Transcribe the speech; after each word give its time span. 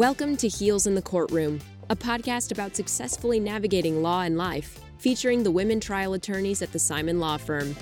Welcome 0.00 0.38
to 0.38 0.48
Heels 0.48 0.86
in 0.86 0.94
the 0.94 1.02
Courtroom, 1.02 1.60
a 1.90 1.94
podcast 1.94 2.52
about 2.52 2.74
successfully 2.74 3.38
navigating 3.38 4.02
law 4.02 4.22
and 4.22 4.38
life, 4.38 4.80
featuring 4.96 5.42
the 5.42 5.50
women 5.50 5.78
trial 5.78 6.14
attorneys 6.14 6.62
at 6.62 6.72
the 6.72 6.78
Simon 6.78 7.20
Law 7.20 7.36
Firm. 7.36 7.76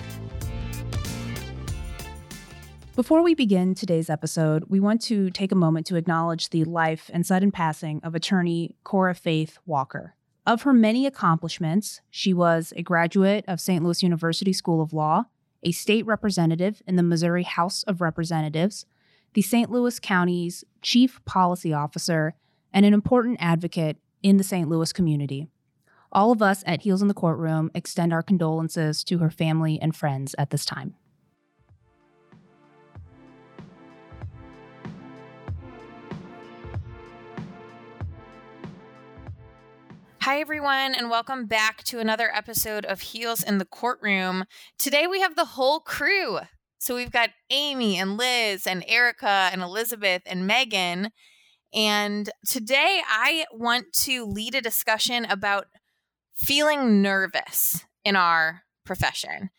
Before 2.97 3.23
we 3.23 3.37
begin 3.37 3.73
today's 3.73 4.11
episode, 4.11 4.65
we 4.67 4.81
want 4.81 5.01
to 5.03 5.31
take 5.31 5.53
a 5.53 5.55
moment 5.55 5.87
to 5.87 5.95
acknowledge 5.95 6.51
the 6.51 6.65
life 6.65 7.09
and 7.15 7.25
sudden 7.25 7.53
passing 7.53 8.01
of 8.03 8.17
attorney 8.17 8.75
Cora 8.83 9.15
Faith 9.15 9.59
Walker. 9.65 10.17
Of 10.45 10.63
her 10.63 10.73
many 10.73 11.07
accomplishments, 11.07 12.01
she 12.11 12.35
was 12.35 12.73
a 12.75 12.83
graduate 12.83 13.45
of 13.47 13.61
St. 13.61 13.85
Louis 13.85 14.03
University 14.03 14.53
School 14.53 14.83
of 14.83 14.93
Law, 14.93 15.27
a 15.63 15.71
state 15.71 16.05
representative 16.05 16.83
in 16.85 16.97
the 16.97 17.05
Missouri 17.05 17.45
House 17.45 17.85
of 17.85 18.01
Representatives, 18.01 18.87
the 19.39 19.43
St. 19.43 19.71
Louis 19.71 20.01
County's 20.01 20.65
chief 20.83 21.25
policy 21.25 21.73
officer, 21.73 22.35
and 22.73 22.85
an 22.85 22.93
important 22.93 23.37
advocate 23.39 23.97
in 24.21 24.37
the 24.37 24.43
St. 24.43 24.69
Louis 24.69 24.93
community. 24.93 25.47
All 26.11 26.33
of 26.33 26.43
us 26.43 26.65
at 26.67 26.83
Heels 26.83 27.03
in 27.03 27.07
the 27.07 27.15
Courtroom 27.15 27.71
extend 27.73 28.13
our 28.13 28.21
condolences 28.21 29.05
to 29.05 29.19
her 29.19 29.31
family 29.31 29.79
and 29.81 29.95
friends 29.95 30.35
at 30.39 30.51
this 30.51 30.65
time. 30.65 30.97
Hi, 40.23 40.41
everyone, 40.41 40.97
and 40.97 41.11
welcome 41.11 41.47
back 41.47 41.85
to 41.85 42.01
another 42.01 42.29
episode 42.35 42.85
of 42.85 43.03
Heels 43.03 43.45
in 43.45 43.59
the 43.59 43.65
Courtroom. 43.65 44.47
Today 44.81 45.07
we 45.07 45.21
have 45.21 45.37
the 45.37 45.45
whole 45.45 45.79
crew. 45.79 46.41
So 46.79 46.95
we've 46.95 47.11
got 47.11 47.31
Amy 47.51 47.99
and 47.99 48.17
Liz 48.17 48.67
and 48.67 48.85
Erica 48.87 49.51
and 49.53 49.63
Elizabeth 49.63 50.23
and 50.27 50.47
Megan. 50.47 51.11
And 51.75 52.31
today 52.47 53.03
I 53.07 53.47
want 53.53 53.93
to 54.05 54.25
lead 54.25 54.55
a 54.55 54.61
discussion 54.61 55.25
about 55.25 55.67
feeling 56.35 57.03
nervous 57.03 57.85
in 58.05 58.15
our 58.15 58.63
profession. 58.87 59.51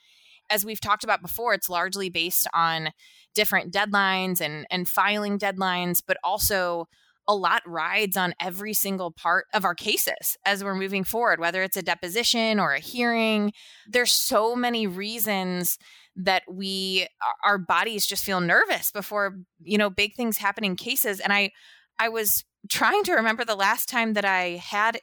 As 0.49 0.65
we've 0.65 0.79
talked 0.79 1.03
about 1.03 1.21
before, 1.21 1.53
it's 1.53 1.69
largely 1.69 2.09
based 2.09 2.47
on 2.53 2.91
different 3.35 3.73
deadlines 3.73 4.39
and, 4.39 4.65
and 4.71 4.87
filing 4.87 5.37
deadlines, 5.37 6.01
but 6.05 6.17
also 6.23 6.87
a 7.29 7.35
lot 7.35 7.61
rides 7.67 8.17
on 8.17 8.33
every 8.41 8.73
single 8.73 9.11
part 9.11 9.45
of 9.53 9.63
our 9.63 9.75
cases 9.75 10.35
as 10.45 10.63
we're 10.63 10.73
moving 10.73 11.03
forward, 11.03 11.39
whether 11.39 11.61
it's 11.61 11.77
a 11.77 11.83
deposition 11.83 12.59
or 12.59 12.73
a 12.73 12.79
hearing. 12.79 13.53
There's 13.87 14.11
so 14.11 14.55
many 14.55 14.87
reasons 14.87 15.77
that 16.15 16.41
we 16.51 17.07
our 17.45 17.59
bodies 17.59 18.07
just 18.07 18.25
feel 18.25 18.41
nervous 18.41 18.91
before 18.91 19.37
you 19.61 19.77
know 19.77 19.91
big 19.91 20.15
things 20.15 20.37
happen 20.37 20.65
in 20.65 20.75
cases 20.75 21.21
and 21.21 21.31
i 21.31 21.49
i 21.97 22.09
was 22.09 22.43
trying 22.67 23.03
to 23.03 23.13
remember 23.13 23.45
the 23.45 23.55
last 23.55 23.87
time 23.87 24.13
that 24.13 24.25
i 24.25 24.61
had 24.61 24.99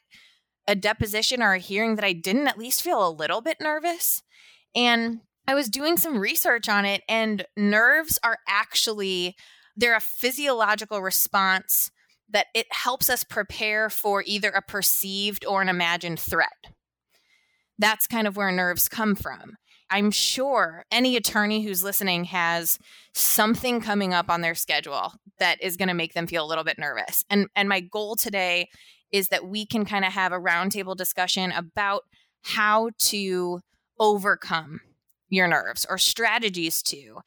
a 0.68 0.74
deposition 0.74 1.42
or 1.42 1.54
a 1.54 1.58
hearing 1.58 1.94
that 1.94 2.04
i 2.04 2.12
didn't 2.12 2.48
at 2.48 2.58
least 2.58 2.82
feel 2.82 3.06
a 3.06 3.08
little 3.08 3.40
bit 3.40 3.56
nervous 3.62 4.22
and 4.74 5.20
i 5.48 5.54
was 5.54 5.70
doing 5.70 5.96
some 5.96 6.18
research 6.18 6.68
on 6.68 6.84
it 6.84 7.02
and 7.08 7.46
nerves 7.56 8.18
are 8.22 8.38
actually 8.46 9.34
they're 9.74 9.96
a 9.96 10.00
physiological 10.00 11.00
response 11.00 11.90
that 12.30 12.46
it 12.54 12.66
helps 12.70 13.08
us 13.08 13.24
prepare 13.24 13.88
for 13.88 14.22
either 14.26 14.50
a 14.50 14.62
perceived 14.62 15.44
or 15.46 15.62
an 15.62 15.68
imagined 15.68 16.20
threat. 16.20 16.72
That's 17.78 18.06
kind 18.06 18.26
of 18.26 18.36
where 18.36 18.50
nerves 18.50 18.88
come 18.88 19.14
from. 19.14 19.56
I'm 19.90 20.10
sure 20.10 20.84
any 20.90 21.16
attorney 21.16 21.62
who's 21.62 21.84
listening 21.84 22.24
has 22.24 22.78
something 23.14 23.80
coming 23.80 24.12
up 24.12 24.28
on 24.28 24.40
their 24.40 24.54
schedule 24.54 25.12
that 25.38 25.62
is 25.62 25.76
going 25.76 25.88
to 25.88 25.94
make 25.94 26.14
them 26.14 26.26
feel 26.26 26.44
a 26.44 26.48
little 26.48 26.64
bit 26.64 26.78
nervous. 26.78 27.24
And 27.30 27.46
and 27.54 27.68
my 27.68 27.80
goal 27.80 28.16
today 28.16 28.68
is 29.12 29.28
that 29.28 29.46
we 29.46 29.64
can 29.64 29.84
kind 29.84 30.04
of 30.04 30.12
have 30.12 30.32
a 30.32 30.40
roundtable 30.40 30.96
discussion 30.96 31.52
about 31.52 32.02
how 32.42 32.90
to 32.98 33.60
overcome 34.00 34.80
your 35.28 35.46
nerves 35.48 35.86
or 35.88 35.98
strategies 35.98 36.82
to. 36.82 37.18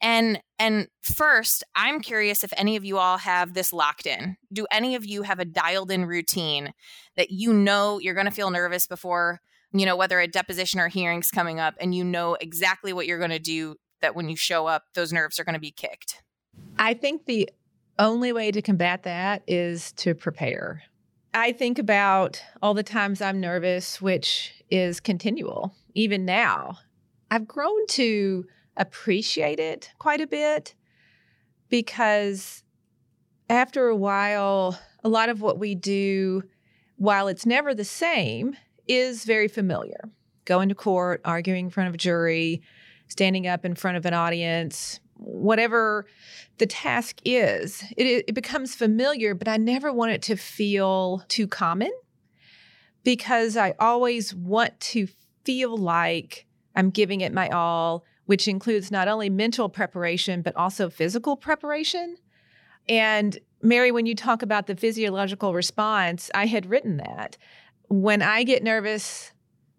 And 0.00 0.40
and 0.58 0.88
first, 1.02 1.64
I'm 1.74 2.00
curious 2.00 2.44
if 2.44 2.52
any 2.56 2.76
of 2.76 2.84
you 2.84 2.98
all 2.98 3.18
have 3.18 3.54
this 3.54 3.72
locked 3.72 4.06
in. 4.06 4.36
Do 4.52 4.66
any 4.70 4.94
of 4.94 5.04
you 5.04 5.22
have 5.22 5.38
a 5.38 5.44
dialed 5.44 5.90
in 5.90 6.06
routine 6.06 6.72
that 7.16 7.30
you 7.30 7.52
know 7.52 7.98
you're 7.98 8.14
going 8.14 8.26
to 8.26 8.32
feel 8.32 8.50
nervous 8.50 8.86
before, 8.86 9.40
you 9.72 9.86
know, 9.86 9.96
whether 9.96 10.20
a 10.20 10.26
deposition 10.26 10.80
or 10.80 10.88
hearings 10.88 11.30
coming 11.30 11.60
up 11.60 11.74
and 11.80 11.94
you 11.94 12.04
know 12.04 12.34
exactly 12.40 12.92
what 12.92 13.06
you're 13.06 13.18
going 13.18 13.30
to 13.30 13.38
do 13.38 13.76
that 14.00 14.14
when 14.14 14.28
you 14.28 14.36
show 14.36 14.66
up 14.66 14.84
those 14.94 15.12
nerves 15.12 15.38
are 15.38 15.44
going 15.44 15.54
to 15.54 15.60
be 15.60 15.70
kicked? 15.70 16.22
I 16.78 16.94
think 16.94 17.26
the 17.26 17.48
only 17.98 18.32
way 18.32 18.50
to 18.50 18.62
combat 18.62 19.02
that 19.04 19.42
is 19.46 19.92
to 19.92 20.14
prepare. 20.14 20.82
I 21.32 21.52
think 21.52 21.78
about 21.78 22.42
all 22.62 22.74
the 22.74 22.82
times 22.82 23.20
I'm 23.20 23.40
nervous, 23.40 24.00
which 24.00 24.64
is 24.70 25.00
continual, 25.00 25.74
even 25.94 26.24
now. 26.24 26.78
I've 27.30 27.46
grown 27.46 27.86
to 27.88 28.46
appreciate 28.76 29.60
it 29.60 29.90
quite 29.98 30.20
a 30.20 30.26
bit 30.26 30.74
because 31.68 32.62
after 33.48 33.88
a 33.88 33.96
while, 33.96 34.78
a 35.04 35.08
lot 35.08 35.28
of 35.28 35.40
what 35.40 35.58
we 35.58 35.74
do, 35.74 36.42
while 36.96 37.28
it's 37.28 37.46
never 37.46 37.74
the 37.74 37.84
same, 37.84 38.56
is 38.88 39.24
very 39.24 39.48
familiar. 39.48 40.10
Going 40.44 40.68
to 40.68 40.74
court, 40.74 41.20
arguing 41.24 41.66
in 41.66 41.70
front 41.70 41.88
of 41.88 41.94
a 41.94 41.98
jury, 41.98 42.62
standing 43.08 43.46
up 43.46 43.64
in 43.64 43.74
front 43.74 43.96
of 43.96 44.06
an 44.06 44.14
audience, 44.14 45.00
whatever 45.14 46.06
the 46.58 46.66
task 46.66 47.20
is, 47.24 47.84
it, 47.96 48.24
it 48.28 48.34
becomes 48.34 48.74
familiar, 48.74 49.34
but 49.34 49.48
I 49.48 49.56
never 49.56 49.92
want 49.92 50.12
it 50.12 50.22
to 50.22 50.36
feel 50.36 51.24
too 51.28 51.46
common 51.46 51.92
because 53.04 53.56
I 53.56 53.74
always 53.78 54.34
want 54.34 54.78
to 54.80 55.08
feel 55.44 55.76
like 55.76 56.46
I'm 56.74 56.90
giving 56.90 57.20
it 57.20 57.32
my 57.32 57.48
all 57.48 58.04
which 58.26 58.46
includes 58.46 58.90
not 58.90 59.08
only 59.08 59.30
mental 59.30 59.68
preparation, 59.68 60.42
but 60.42 60.54
also 60.56 60.90
physical 60.90 61.36
preparation. 61.36 62.16
And 62.88 63.38
Mary, 63.62 63.90
when 63.90 64.06
you 64.06 64.14
talk 64.14 64.42
about 64.42 64.66
the 64.66 64.76
physiological 64.76 65.54
response, 65.54 66.30
I 66.34 66.46
had 66.46 66.66
written 66.66 66.98
that. 66.98 67.36
When 67.88 68.22
I 68.22 68.42
get 68.42 68.62
nervous, 68.62 69.32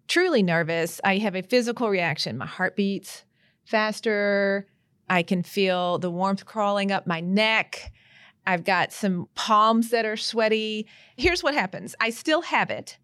truly 0.08 0.42
nervous, 0.42 1.00
I 1.04 1.18
have 1.18 1.36
a 1.36 1.42
physical 1.42 1.88
reaction. 1.88 2.38
My 2.38 2.46
heart 2.46 2.76
beats 2.76 3.24
faster. 3.64 4.66
I 5.08 5.22
can 5.22 5.42
feel 5.42 5.98
the 5.98 6.10
warmth 6.10 6.44
crawling 6.44 6.90
up 6.90 7.06
my 7.06 7.20
neck. 7.20 7.92
I've 8.46 8.64
got 8.64 8.92
some 8.92 9.28
palms 9.34 9.90
that 9.90 10.06
are 10.06 10.16
sweaty. 10.16 10.86
Here's 11.16 11.42
what 11.42 11.54
happens 11.54 11.94
I 12.00 12.10
still 12.10 12.42
have 12.42 12.70
it. 12.70 12.98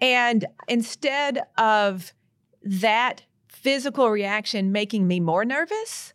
And 0.00 0.46
instead 0.68 1.42
of 1.56 2.12
that 2.62 3.22
physical 3.64 4.10
reaction 4.10 4.70
making 4.70 5.08
me 5.08 5.18
more 5.18 5.44
nervous, 5.44 6.12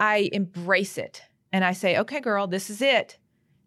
I 0.00 0.30
embrace 0.32 0.96
it 0.96 1.22
and 1.52 1.64
I 1.64 1.72
say, 1.72 1.98
okay, 1.98 2.20
girl, 2.20 2.46
this 2.46 2.70
is 2.70 2.80
it. 2.80 3.18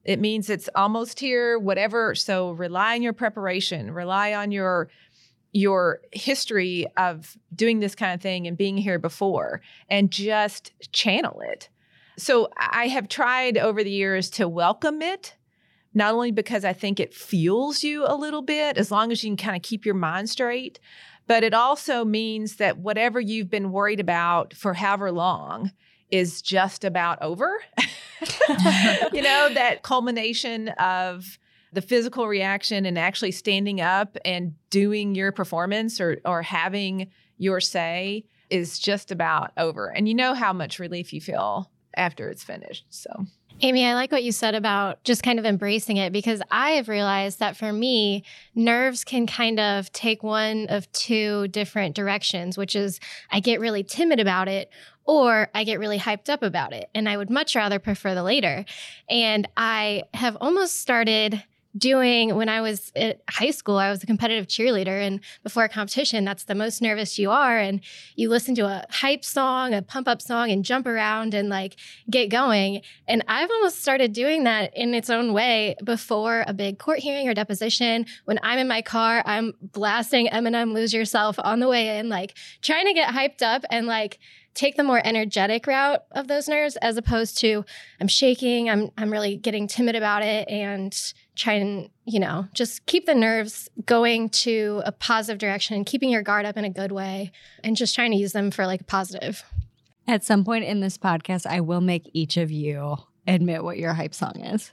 It 0.06 0.20
means 0.20 0.50
it's 0.50 0.70
almost 0.74 1.20
here, 1.20 1.60
whatever. 1.60 2.16
So 2.16 2.52
rely 2.52 2.96
on 2.96 3.02
your 3.02 3.14
preparation, 3.14 3.92
rely 3.92 4.34
on 4.34 4.52
your 4.52 4.90
your 5.54 6.02
history 6.12 6.86
of 6.98 7.38
doing 7.56 7.80
this 7.80 7.96
kind 7.96 8.14
of 8.14 8.22
thing 8.22 8.48
and 8.48 8.58
being 8.58 8.78
here 8.78 9.00
before 9.00 9.62
and 9.90 10.12
just 10.12 10.72
channel 10.92 11.42
it. 11.42 11.70
So 12.18 12.50
I 12.58 12.88
have 12.88 13.08
tried 13.08 13.58
over 13.58 13.84
the 13.84 13.92
years 13.92 14.30
to 14.32 14.48
welcome 14.48 15.02
it, 15.02 15.36
not 15.94 16.14
only 16.14 16.32
because 16.32 16.64
I 16.64 16.74
think 16.74 17.00
it 17.00 17.14
fuels 17.14 17.84
you 17.84 18.06
a 18.06 18.16
little 18.16 18.42
bit, 18.42 18.78
as 18.78 18.92
long 18.92 19.12
as 19.12 19.24
you 19.24 19.30
can 19.32 19.38
kind 19.38 19.56
of 19.56 19.64
keep 19.64 19.86
your 19.86 19.96
mind 19.96 20.30
straight, 20.30 20.80
but 21.28 21.44
it 21.44 21.54
also 21.54 22.04
means 22.06 22.56
that 22.56 22.78
whatever 22.78 23.20
you've 23.20 23.50
been 23.50 23.72
worried 23.72 24.00
about 24.00 24.54
for 24.54 24.74
however 24.74 25.12
long 25.12 25.72
is 26.10 26.42
just 26.42 26.84
about 26.84 27.22
over. 27.22 27.62
you 29.14 29.22
know, 29.22 29.50
that 29.54 29.82
culmination 29.84 30.70
of 30.70 31.38
the 31.74 31.82
physical 31.82 32.28
reaction 32.28 32.86
and 32.86 32.98
actually 32.98 33.32
standing 33.32 33.82
up 33.82 34.18
and 34.24 34.54
doing 34.70 35.16
your 35.16 35.32
performance 35.32 36.00
or 36.00 36.20
or 36.26 36.42
having 36.42 37.10
your 37.38 37.60
say 37.60 38.26
is 38.50 38.80
just 38.80 39.12
about 39.12 39.52
over. 39.58 39.88
And 39.88 40.08
you 40.08 40.16
know 40.16 40.34
how 40.34 40.54
much 40.54 40.80
relief 40.80 41.12
you 41.12 41.20
feel 41.20 41.70
after 41.96 42.30
it's 42.30 42.44
finished. 42.44 42.86
So 42.90 43.26
Amy, 43.62 43.86
I 43.86 43.96
like 43.96 44.12
what 44.12 44.24
you 44.24 44.32
said 44.32 44.54
about 44.54 45.04
just 45.04 45.24
kind 45.24 45.40
of 45.40 45.46
embracing 45.46 45.98
it 45.98 46.14
because 46.14 46.44
I 46.52 46.72
have 46.72 46.88
realized 46.88 47.40
that 47.40 47.58
for 47.58 47.74
me, 47.74 48.24
nerves 48.54 49.04
can 49.04 49.26
kind 49.26 49.60
of 49.60 49.92
take 49.92 50.22
one 50.22 50.68
of 50.70 50.92
two 50.92 51.48
different 51.48 51.96
directions, 51.96 52.56
which 52.56 52.76
is 52.76 53.00
I 53.32 53.40
get 53.40 53.60
really 53.60 53.84
timid 53.84 54.20
about 54.20 54.48
it 54.48 54.70
or 55.06 55.50
I 55.56 55.64
get 55.64 55.80
really 55.80 55.98
hyped 55.98 56.30
up 56.30 56.44
about 56.44 56.72
it. 56.72 56.90
And 56.94 57.10
I 57.10 57.18
would 57.18 57.32
much 57.32 57.56
rather 57.56 57.80
prefer 57.80 58.14
the 58.14 58.22
later. 58.22 58.64
And 59.10 59.48
I 59.58 60.04
have 60.14 60.38
almost 60.40 60.80
started 60.80 61.44
doing 61.78 62.36
when 62.36 62.50
I 62.50 62.62
was 62.62 62.92
at 62.96 63.22
high 63.30 63.52
school. 63.52 63.78
I 63.78 63.90
was 63.90 64.04
a 64.04 64.06
competitive 64.06 64.48
cheerleader, 64.48 65.06
and 65.06 65.20
before 65.44 65.64
a 65.64 65.70
competition, 65.70 66.26
that's 66.26 66.44
the 66.44 66.56
most 66.56 66.82
nervous 66.82 67.18
you 67.18 67.32
are. 67.32 67.58
And 67.58 67.82
you 68.16 68.30
listen 68.30 68.56
to 68.56 68.66
a 68.66 68.86
hype 68.90 69.26
song, 69.26 69.74
a 69.74 69.82
pump 69.82 70.08
up 70.08 70.22
song, 70.22 70.52
and 70.52 70.64
jump 70.64 70.88
around 70.88 71.34
and 71.34 71.50
like 71.50 71.76
get 72.10 72.30
going. 72.30 72.82
And 73.08 73.24
I've 73.28 73.50
almost 73.50 73.82
started 73.82 74.14
doing 74.14 74.44
that 74.44 74.76
in 74.76 74.94
its 74.94 75.10
own 75.10 75.34
way 75.34 75.76
before 75.84 76.44
a 76.48 76.54
big 76.54 76.80
court 76.80 77.00
hearing 77.00 77.28
or 77.28 77.34
deposition. 77.34 78.06
When 78.26 78.40
I'm 78.44 78.60
in 78.60 78.68
my 78.68 78.82
car, 78.82 79.24
I'm 79.26 79.54
blasting 79.62 80.28
Eminem 80.28 80.74
Lose 80.74 80.94
Yourself 80.94 81.38
on 81.40 81.60
the 81.60 81.68
way 81.68 81.98
in, 82.00 82.10
like 82.10 82.38
trying 82.62 82.86
to 82.86 82.94
get 82.94 83.14
hyped 83.14 83.42
up 83.42 83.64
and 83.70 83.88
like 83.88 84.20
take 84.58 84.76
the 84.76 84.84
more 84.84 85.00
energetic 85.06 85.68
route 85.68 86.04
of 86.12 86.28
those 86.28 86.48
nerves 86.48 86.76
as 86.78 86.98
opposed 86.98 87.38
to 87.38 87.64
I'm 88.02 88.08
shaking, 88.08 88.70
I'm 88.70 88.90
I'm 88.98 89.12
really 89.12 89.38
getting 89.38 89.68
timid 89.68 89.96
about 89.96 90.24
it 90.24 90.50
and 90.50 90.94
try 91.36 91.54
and, 91.54 91.90
you 92.06 92.20
know, 92.20 92.48
just 92.54 92.86
keep 92.88 93.06
the 93.06 93.14
nerves 93.14 93.70
going 93.86 94.30
to 94.30 94.82
a 94.84 94.92
positive 94.92 95.38
direction, 95.38 95.86
keeping 95.86 96.10
your 96.10 96.24
guard 96.24 96.46
up 96.46 96.58
in 96.58 96.66
a 96.66 96.70
good 96.70 96.92
way 96.92 97.32
and 97.64 97.78
just 97.78 97.94
trying 97.94 98.12
to 98.12 98.18
use 98.18 98.34
them 98.34 98.50
for 98.50 98.66
like 98.66 98.82
a 98.82 98.86
positive. 98.86 99.44
At 100.08 100.24
some 100.24 100.44
point 100.44 100.66
in 100.66 100.80
this 100.80 100.98
podcast, 100.98 101.46
I 101.46 101.62
will 101.62 101.82
make 101.82 102.10
each 102.14 102.38
of 102.38 102.50
you 102.50 102.98
admit 103.28 103.64
what 103.64 103.78
your 103.78 103.94
hype 103.94 104.16
song 104.16 104.40
is. 104.40 104.72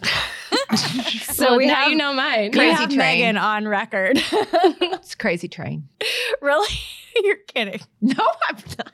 so 1.22 1.46
well, 1.46 1.56
we 1.58 1.66
now 1.66 1.74
have, 1.74 1.90
you 1.90 1.96
know 1.96 2.12
mine. 2.12 2.52
Crazy 2.52 2.66
we 2.66 2.70
have 2.72 2.88
train. 2.88 2.98
Megan 2.98 3.36
on 3.36 3.68
record. 3.68 4.18
it's 4.32 5.14
crazy 5.14 5.48
train. 5.48 5.88
Really? 6.42 6.68
You're 7.24 7.36
kidding. 7.48 7.80
No, 8.02 8.14
I'm 8.48 8.56
not. 8.56 8.86
Uh, 8.86 8.90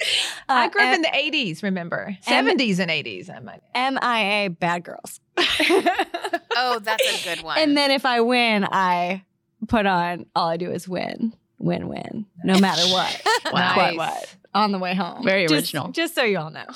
I 0.49 0.69
grew 0.69 0.83
up 0.83 0.95
in 0.95 1.03
the 1.03 1.09
80s, 1.09 1.63
remember? 1.63 2.17
70s 2.25 2.79
and 2.79 2.91
80s. 2.91 3.29
I'm 3.29 3.51
MIA 3.75 4.51
Bad 4.51 4.85
Girls. 4.85 5.21
oh, 5.37 6.81
that's 6.83 7.03
a 7.03 7.25
good 7.25 7.43
one. 7.43 7.59
And 7.59 7.77
then 7.77 7.91
if 7.91 8.07
I 8.07 8.21
win, 8.21 8.65
I 8.65 9.25
put 9.67 9.87
on 9.87 10.27
All 10.37 10.49
I 10.49 10.57
Do 10.57 10.71
Is 10.71 10.89
Win. 10.89 11.35
Win 11.59 11.89
win. 11.89 12.27
No 12.45 12.59
matter 12.59 12.83
what. 12.93 13.23
nice. 13.53 13.77
What 13.77 13.97
what. 13.97 14.37
On 14.55 14.73
the 14.73 14.79
way 14.79 14.95
home. 14.95 15.25
Very 15.25 15.43
just, 15.43 15.55
original. 15.55 15.93
Just 15.93 16.15
so 16.15 16.23
you 16.23 16.39
all 16.39 16.51
know 16.51 16.67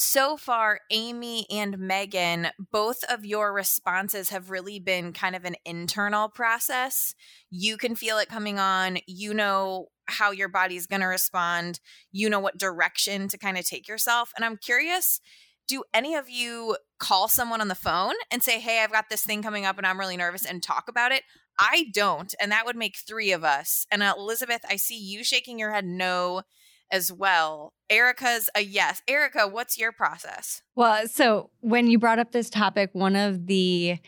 so 0.00 0.36
far, 0.36 0.80
Amy 0.90 1.46
and 1.50 1.78
Megan, 1.78 2.48
both 2.72 3.04
of 3.08 3.24
your 3.24 3.52
responses 3.52 4.30
have 4.30 4.50
really 4.50 4.78
been 4.78 5.12
kind 5.12 5.36
of 5.36 5.44
an 5.44 5.56
internal 5.64 6.28
process. 6.28 7.14
You 7.50 7.76
can 7.76 7.94
feel 7.94 8.18
it 8.18 8.28
coming 8.28 8.58
on. 8.58 8.98
You 9.06 9.34
know 9.34 9.88
how 10.06 10.30
your 10.30 10.48
body's 10.48 10.86
going 10.86 11.02
to 11.02 11.06
respond. 11.06 11.80
You 12.12 12.30
know 12.30 12.40
what 12.40 12.58
direction 12.58 13.28
to 13.28 13.38
kind 13.38 13.58
of 13.58 13.66
take 13.66 13.86
yourself. 13.86 14.32
And 14.36 14.44
I'm 14.44 14.56
curious 14.56 15.20
do 15.68 15.84
any 15.94 16.16
of 16.16 16.28
you 16.28 16.76
call 16.98 17.28
someone 17.28 17.60
on 17.60 17.68
the 17.68 17.76
phone 17.76 18.14
and 18.32 18.42
say, 18.42 18.58
Hey, 18.58 18.82
I've 18.82 18.90
got 18.90 19.08
this 19.08 19.22
thing 19.22 19.40
coming 19.40 19.64
up 19.64 19.78
and 19.78 19.86
I'm 19.86 20.00
really 20.00 20.16
nervous 20.16 20.44
and 20.44 20.60
talk 20.60 20.88
about 20.88 21.12
it? 21.12 21.22
I 21.60 21.86
don't. 21.94 22.34
And 22.40 22.50
that 22.50 22.66
would 22.66 22.74
make 22.74 22.96
three 22.96 23.30
of 23.30 23.44
us. 23.44 23.86
And 23.90 24.02
Elizabeth, 24.02 24.62
I 24.68 24.74
see 24.74 24.98
you 24.98 25.22
shaking 25.22 25.60
your 25.60 25.72
head 25.72 25.84
no 25.84 26.42
as 26.90 27.12
well. 27.12 27.72
Erica's 27.88 28.48
a 28.54 28.62
yes. 28.62 29.02
Erica, 29.08 29.48
what's 29.48 29.78
your 29.78 29.92
process? 29.92 30.62
Well, 30.74 31.08
so 31.08 31.50
when 31.60 31.88
you 31.88 31.98
brought 31.98 32.18
up 32.18 32.32
this 32.32 32.50
topic, 32.50 32.90
one 32.92 33.16
of 33.16 33.46
the 33.46 33.98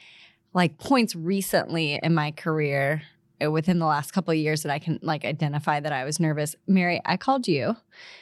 like 0.54 0.78
points 0.78 1.16
recently 1.16 1.98
in 2.02 2.14
my 2.14 2.30
career 2.30 3.02
uh, 3.42 3.50
within 3.50 3.78
the 3.78 3.86
last 3.86 4.12
couple 4.12 4.30
of 4.30 4.38
years 4.38 4.62
that 4.62 4.70
I 4.70 4.78
can 4.78 4.98
like 5.02 5.24
identify 5.24 5.80
that 5.80 5.92
I 5.92 6.04
was 6.04 6.20
nervous. 6.20 6.54
Mary, 6.66 7.00
I 7.04 7.16
called 7.16 7.48
you. 7.48 7.76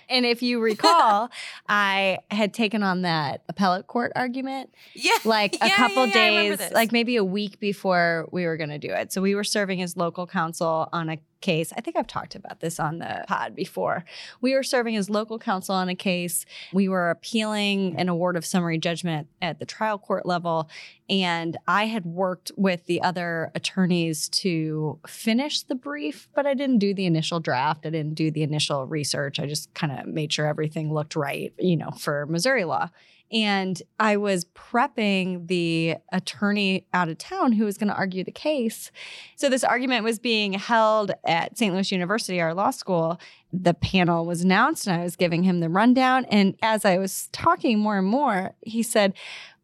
And 0.09 0.25
if 0.25 0.43
you 0.43 0.61
recall, 0.61 1.31
I 1.69 2.19
had 2.31 2.55
taken 2.55 2.83
on 2.83 3.03
that 3.03 3.43
appellate 3.49 3.87
court 3.87 4.13
argument. 4.15 4.75
Yeah. 4.95 5.13
Like 5.25 5.57
a 5.61 5.69
yeah, 5.69 5.77
couple 5.77 6.07
yeah, 6.07 6.13
days, 6.13 6.73
like 6.73 6.93
maybe 6.93 7.17
a 7.17 7.25
week 7.25 7.61
before 7.61 8.29
we 8.33 8.47
were 8.47 8.57
going 8.57 8.71
to 8.71 8.79
do 8.79 8.91
it. 8.91 9.13
So 9.13 9.21
we 9.21 9.35
were 9.35 9.45
serving 9.45 9.83
as 9.83 9.97
local 9.97 10.27
counsel 10.27 10.89
on 10.93 11.11
a 11.11 11.19
case. 11.41 11.73
I 11.77 11.81
think 11.81 11.97
I've 11.97 12.07
talked 12.07 12.35
about 12.35 12.61
this 12.61 12.79
on 12.79 12.99
the 12.99 13.25
pod 13.27 13.55
before. 13.55 14.05
We 14.41 14.55
were 14.55 14.63
serving 14.63 14.97
as 14.97 15.11
local 15.11 15.39
counsel 15.39 15.75
on 15.75 15.89
a 15.89 15.95
case. 15.95 16.45
We 16.73 16.89
were 16.89 17.11
appealing 17.11 17.97
an 17.99 18.09
award 18.09 18.37
of 18.37 18.45
summary 18.45 18.79
judgment 18.79 19.29
at 19.41 19.59
the 19.59 19.67
trial 19.67 19.99
court 19.99 20.27
level. 20.27 20.69
And 21.09 21.57
I 21.67 21.87
had 21.87 22.05
worked 22.05 22.53
with 22.57 22.87
the 22.87 23.03
other 23.03 23.51
attorneys 23.55 24.29
to 24.29 24.99
finish 25.07 25.63
the 25.63 25.75
brief, 25.75 26.29
but 26.35 26.47
I 26.47 26.55
didn't 26.55 26.79
do 26.79 26.95
the 26.95 27.07
initial 27.07 27.41
draft. 27.41 27.85
I 27.87 27.91
didn't 27.91 28.15
do 28.15 28.31
the 28.31 28.43
initial 28.43 28.87
research. 28.87 29.41
I 29.41 29.47
just 29.47 29.73
kind 29.75 29.99
of 29.99 30.07
made 30.07 30.33
sure 30.33 30.47
everything 30.47 30.93
looked 30.93 31.17
right, 31.17 31.53
you 31.59 31.77
know, 31.77 31.91
for 31.91 32.27
Missouri 32.27 32.65
law. 32.65 32.91
And 33.33 33.81
I 33.99 34.17
was 34.17 34.45
prepping 34.47 35.47
the 35.47 35.97
attorney 36.13 36.87
out 36.93 37.09
of 37.09 37.19
town 37.19 37.53
who 37.53 37.65
was 37.65 37.79
going 37.79 37.89
to 37.89 37.95
argue 37.95 38.25
the 38.25 38.33
case. 38.33 38.91
So 39.37 39.49
this 39.49 39.63
argument 39.63 40.05
was 40.05 40.19
being 40.19 40.55
held 40.55 41.13
at 41.25 41.57
St. 41.57 41.73
Louis 41.73 41.93
University, 41.93 42.41
our 42.41 42.55
law 42.55 42.71
school. 42.71 43.21
The 43.53 43.75
panel 43.75 44.27
was 44.27 44.43
announced 44.43 44.87
and 44.87 45.01
I 45.01 45.05
was 45.05 45.17
giving 45.17 45.45
him 45.45 45.61
the 45.61 45.69
rundown. 45.69 46.25
And 46.27 46.57
as 46.63 46.85
I 46.85 46.99
was 46.99 47.29
talking 47.33 47.79
more 47.79 47.99
and 47.99 48.07
more, 48.07 48.55
he 48.63 48.83
said, 48.83 49.15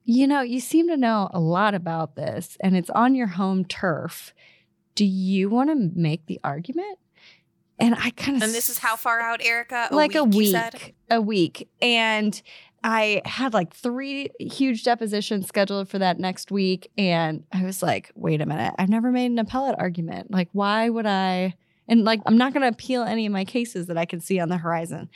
You 0.05 0.27
know, 0.27 0.43
you 0.43 0.61
seem 0.61 0.89
to 0.89 0.97
know 0.97 1.29
a 1.33 1.41
lot 1.41 1.75
about 1.75 2.15
this 2.15 2.57
and 2.61 2.77
it's 2.77 2.91
on 2.91 3.15
your 3.15 3.29
home 3.29 3.65
turf. 3.65 4.33
Do 4.95 5.05
you 5.05 5.51
want 5.51 5.71
to 5.71 5.91
make 5.95 6.27
the 6.27 6.41
argument? 6.43 6.99
And 7.79 7.95
I 7.95 8.11
kind 8.11 8.37
of 8.37 8.43
And 8.43 8.55
this 8.55 8.69
is 8.69 8.79
how 8.79 8.97
far 8.97 9.21
out, 9.21 9.43
Erica? 9.43 9.89
A 9.91 9.95
like 9.95 10.13
week, 10.13 10.17
a 10.17 10.25
week. 10.25 10.95
A 11.11 11.21
week. 11.21 11.69
And 11.83 12.41
I 12.85 13.23
had 13.25 13.53
like 13.55 13.75
three 13.75 14.31
huge 14.39 14.85
depositions 14.85 15.49
scheduled 15.49 15.89
for 15.89 15.99
that 15.99 16.19
next 16.19 16.51
week. 16.51 16.91
And 16.97 17.45
I 17.53 17.65
was 17.65 17.83
like, 17.83 18.13
wait 18.15 18.41
a 18.41 18.47
minute, 18.47 18.75
I've 18.79 18.89
never 18.89 19.11
made 19.11 19.31
an 19.31 19.39
appellate 19.39 19.77
argument. 19.79 20.31
Like, 20.31 20.49
why 20.53 20.89
would 20.89 21.07
I? 21.07 21.55
And 21.89 22.05
like, 22.05 22.21
I'm 22.27 22.37
not 22.37 22.53
going 22.53 22.63
to 22.63 22.69
appeal 22.69 23.03
any 23.03 23.27
of 23.27 23.33
my 23.33 23.45
cases 23.45 23.87
that 23.87 23.99
I 23.99 24.05
can 24.05 24.21
see 24.21 24.39
on 24.39 24.49
the 24.49 24.59
horizon. 24.59 25.09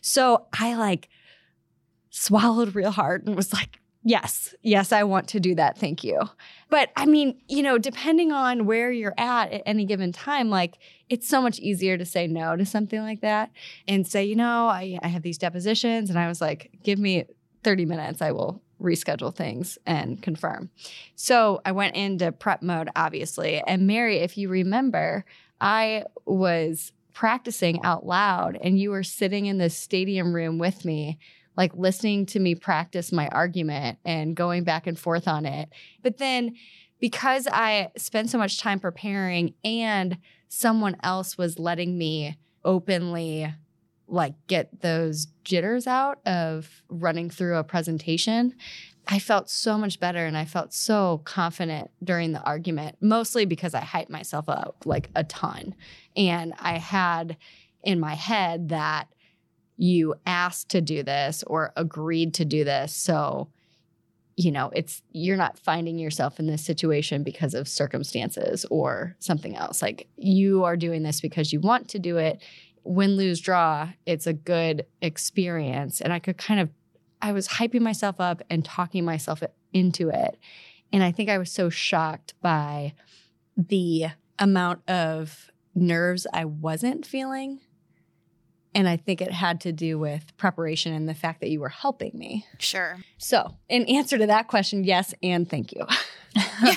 So 0.00 0.46
I 0.58 0.74
like 0.74 1.08
swallowed 2.10 2.74
real 2.74 2.90
hard 2.90 3.26
and 3.26 3.36
was 3.36 3.52
like, 3.52 3.80
Yes, 4.08 4.54
yes, 4.62 4.92
I 4.92 5.02
want 5.02 5.26
to 5.30 5.40
do 5.40 5.56
that. 5.56 5.78
Thank 5.78 6.04
you. 6.04 6.20
But 6.70 6.90
I 6.94 7.06
mean, 7.06 7.40
you 7.48 7.60
know, 7.60 7.76
depending 7.76 8.30
on 8.30 8.64
where 8.64 8.92
you're 8.92 9.14
at 9.18 9.50
at 9.50 9.62
any 9.66 9.84
given 9.84 10.12
time, 10.12 10.48
like 10.48 10.78
it's 11.08 11.28
so 11.28 11.42
much 11.42 11.58
easier 11.58 11.98
to 11.98 12.04
say 12.04 12.28
no 12.28 12.54
to 12.54 12.64
something 12.64 13.00
like 13.00 13.20
that 13.22 13.50
and 13.88 14.06
say, 14.06 14.24
you 14.24 14.36
know, 14.36 14.68
I, 14.68 14.96
I 15.02 15.08
have 15.08 15.22
these 15.22 15.38
depositions. 15.38 16.08
And 16.08 16.20
I 16.20 16.28
was 16.28 16.40
like, 16.40 16.70
give 16.84 17.00
me 17.00 17.24
30 17.64 17.84
minutes, 17.84 18.22
I 18.22 18.30
will 18.30 18.62
reschedule 18.80 19.34
things 19.34 19.76
and 19.86 20.22
confirm. 20.22 20.70
So 21.16 21.60
I 21.64 21.72
went 21.72 21.96
into 21.96 22.30
prep 22.30 22.62
mode, 22.62 22.90
obviously. 22.94 23.60
And 23.66 23.88
Mary, 23.88 24.18
if 24.18 24.38
you 24.38 24.48
remember, 24.48 25.24
I 25.60 26.04
was 26.26 26.92
practicing 27.12 27.82
out 27.82 28.06
loud 28.06 28.56
and 28.62 28.78
you 28.78 28.90
were 28.90 29.02
sitting 29.02 29.46
in 29.46 29.58
the 29.58 29.68
stadium 29.68 30.32
room 30.32 30.58
with 30.58 30.84
me 30.84 31.18
like 31.56 31.72
listening 31.74 32.26
to 32.26 32.40
me 32.40 32.54
practice 32.54 33.12
my 33.12 33.28
argument 33.28 33.98
and 34.04 34.36
going 34.36 34.64
back 34.64 34.86
and 34.86 34.98
forth 34.98 35.26
on 35.26 35.46
it. 35.46 35.70
But 36.02 36.18
then 36.18 36.54
because 37.00 37.46
I 37.50 37.90
spent 37.96 38.30
so 38.30 38.38
much 38.38 38.58
time 38.58 38.80
preparing 38.80 39.54
and 39.64 40.18
someone 40.48 40.96
else 41.02 41.36
was 41.36 41.58
letting 41.58 41.98
me 41.98 42.36
openly 42.64 43.52
like 44.08 44.34
get 44.46 44.80
those 44.82 45.26
jitters 45.44 45.86
out 45.86 46.20
of 46.26 46.82
running 46.88 47.28
through 47.28 47.56
a 47.56 47.64
presentation, 47.64 48.54
I 49.08 49.18
felt 49.18 49.50
so 49.50 49.78
much 49.78 50.00
better 50.00 50.26
and 50.26 50.36
I 50.36 50.44
felt 50.44 50.72
so 50.72 51.22
confident 51.24 51.90
during 52.02 52.32
the 52.32 52.42
argument, 52.42 52.96
mostly 53.00 53.44
because 53.44 53.74
I 53.74 53.80
hyped 53.80 54.10
myself 54.10 54.48
up 54.48 54.84
like 54.84 55.10
a 55.14 55.24
ton. 55.24 55.74
And 56.16 56.54
I 56.58 56.78
had 56.78 57.36
in 57.82 58.00
my 58.00 58.14
head 58.14 58.70
that 58.70 59.08
you 59.76 60.14
asked 60.24 60.70
to 60.70 60.80
do 60.80 61.02
this 61.02 61.44
or 61.46 61.72
agreed 61.76 62.34
to 62.34 62.44
do 62.44 62.64
this. 62.64 62.94
So, 62.94 63.48
you 64.36 64.50
know, 64.50 64.70
it's 64.74 65.02
you're 65.12 65.36
not 65.36 65.58
finding 65.58 65.98
yourself 65.98 66.38
in 66.38 66.46
this 66.46 66.64
situation 66.64 67.22
because 67.22 67.54
of 67.54 67.68
circumstances 67.68 68.66
or 68.70 69.16
something 69.18 69.56
else. 69.56 69.82
Like 69.82 70.08
you 70.16 70.64
are 70.64 70.76
doing 70.76 71.02
this 71.02 71.20
because 71.20 71.52
you 71.52 71.60
want 71.60 71.88
to 71.88 71.98
do 71.98 72.16
it. 72.16 72.42
Win, 72.84 73.16
lose, 73.16 73.40
draw, 73.40 73.90
it's 74.06 74.26
a 74.26 74.32
good 74.32 74.86
experience. 75.02 76.00
And 76.00 76.12
I 76.12 76.20
could 76.20 76.38
kind 76.38 76.60
of, 76.60 76.70
I 77.20 77.32
was 77.32 77.48
hyping 77.48 77.80
myself 77.80 78.20
up 78.20 78.42
and 78.48 78.64
talking 78.64 79.04
myself 79.04 79.42
into 79.72 80.08
it. 80.08 80.38
And 80.92 81.02
I 81.02 81.10
think 81.10 81.28
I 81.28 81.38
was 81.38 81.50
so 81.50 81.68
shocked 81.68 82.34
by 82.40 82.94
the 83.56 84.06
amount 84.38 84.88
of 84.88 85.50
nerves 85.74 86.26
I 86.32 86.44
wasn't 86.44 87.04
feeling 87.04 87.60
and 88.76 88.86
I 88.86 88.98
think 88.98 89.22
it 89.22 89.32
had 89.32 89.62
to 89.62 89.72
do 89.72 89.98
with 89.98 90.36
preparation 90.36 90.92
and 90.92 91.08
the 91.08 91.14
fact 91.14 91.40
that 91.40 91.48
you 91.48 91.60
were 91.60 91.70
helping 91.70 92.10
me. 92.12 92.44
Sure. 92.58 92.98
So, 93.16 93.56
in 93.70 93.86
answer 93.86 94.18
to 94.18 94.26
that 94.26 94.48
question, 94.48 94.84
yes, 94.84 95.14
and 95.22 95.48
thank 95.48 95.72
you. 95.72 95.86
yeah, 96.36 96.74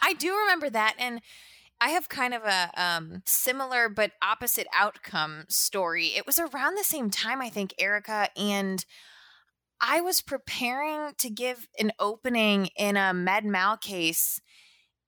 I 0.00 0.14
do 0.14 0.34
remember 0.34 0.70
that. 0.70 0.94
And 0.98 1.20
I 1.82 1.90
have 1.90 2.08
kind 2.08 2.32
of 2.32 2.44
a 2.44 2.70
um, 2.82 3.22
similar 3.26 3.90
but 3.90 4.12
opposite 4.22 4.66
outcome 4.74 5.44
story. 5.48 6.06
It 6.16 6.26
was 6.26 6.38
around 6.38 6.76
the 6.76 6.84
same 6.84 7.10
time, 7.10 7.42
I 7.42 7.50
think, 7.50 7.74
Erica, 7.78 8.30
and 8.38 8.82
I 9.82 10.00
was 10.00 10.22
preparing 10.22 11.12
to 11.18 11.28
give 11.28 11.68
an 11.78 11.92
opening 11.98 12.70
in 12.74 12.96
a 12.96 13.12
med 13.12 13.44
mal 13.44 13.76
case. 13.76 14.40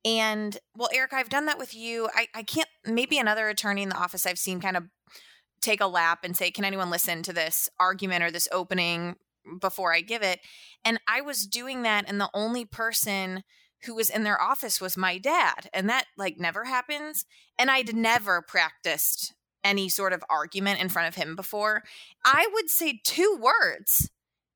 And 0.05 0.59
well, 0.76 0.90
Erica, 0.93 1.16
I've 1.16 1.31
done 1.31 1.47
that 1.47 1.59
with 1.59 1.75
you. 1.75 2.11
I, 2.14 2.26
I 2.35 2.43
can't, 2.43 2.69
maybe 2.85 3.16
another 3.16 3.49
attorney 3.49 3.83
in 3.83 3.88
the 3.88 3.97
office 3.97 4.26
I've 4.26 4.38
seen 4.38 4.61
kind 4.61 4.76
of 4.76 4.85
take 5.66 5.80
a 5.80 5.87
lap 5.87 6.20
and 6.23 6.37
say, 6.37 6.50
can 6.50 6.64
anyone 6.64 6.90
listen 6.90 7.23
to 7.25 7.32
this 7.32 7.68
argument 7.78 8.23
or 8.23 8.30
this 8.30 8.49
opening 8.52 9.16
before 9.61 9.92
I 9.92 10.00
give 10.00 10.23
it? 10.23 10.40
And 10.85 10.99
I 11.08 11.20
was 11.20 11.46
doing 11.46 11.82
that, 11.82 12.04
and 12.08 12.20
the 12.20 12.30
only 12.32 12.64
person 12.64 13.42
who 13.85 13.94
was 13.94 14.11
in 14.11 14.25
their 14.25 14.40
office 14.40 14.80
was 14.80 14.96
my 14.96 15.18
dad. 15.18 15.68
And 15.73 15.88
that 15.88 16.06
like 16.16 16.38
never 16.38 16.64
happens. 16.64 17.25
And 17.58 17.70
I'd 17.70 17.94
never 17.94 18.42
practiced 18.42 19.35
any 19.62 19.88
sort 19.88 20.12
of 20.12 20.25
argument 20.30 20.80
in 20.80 20.88
front 20.88 21.08
of 21.08 21.14
him 21.14 21.37
before. 21.37 21.82
I 22.25 22.49
would 22.52 22.70
say 22.70 23.00
two 23.04 23.38
words 23.40 24.11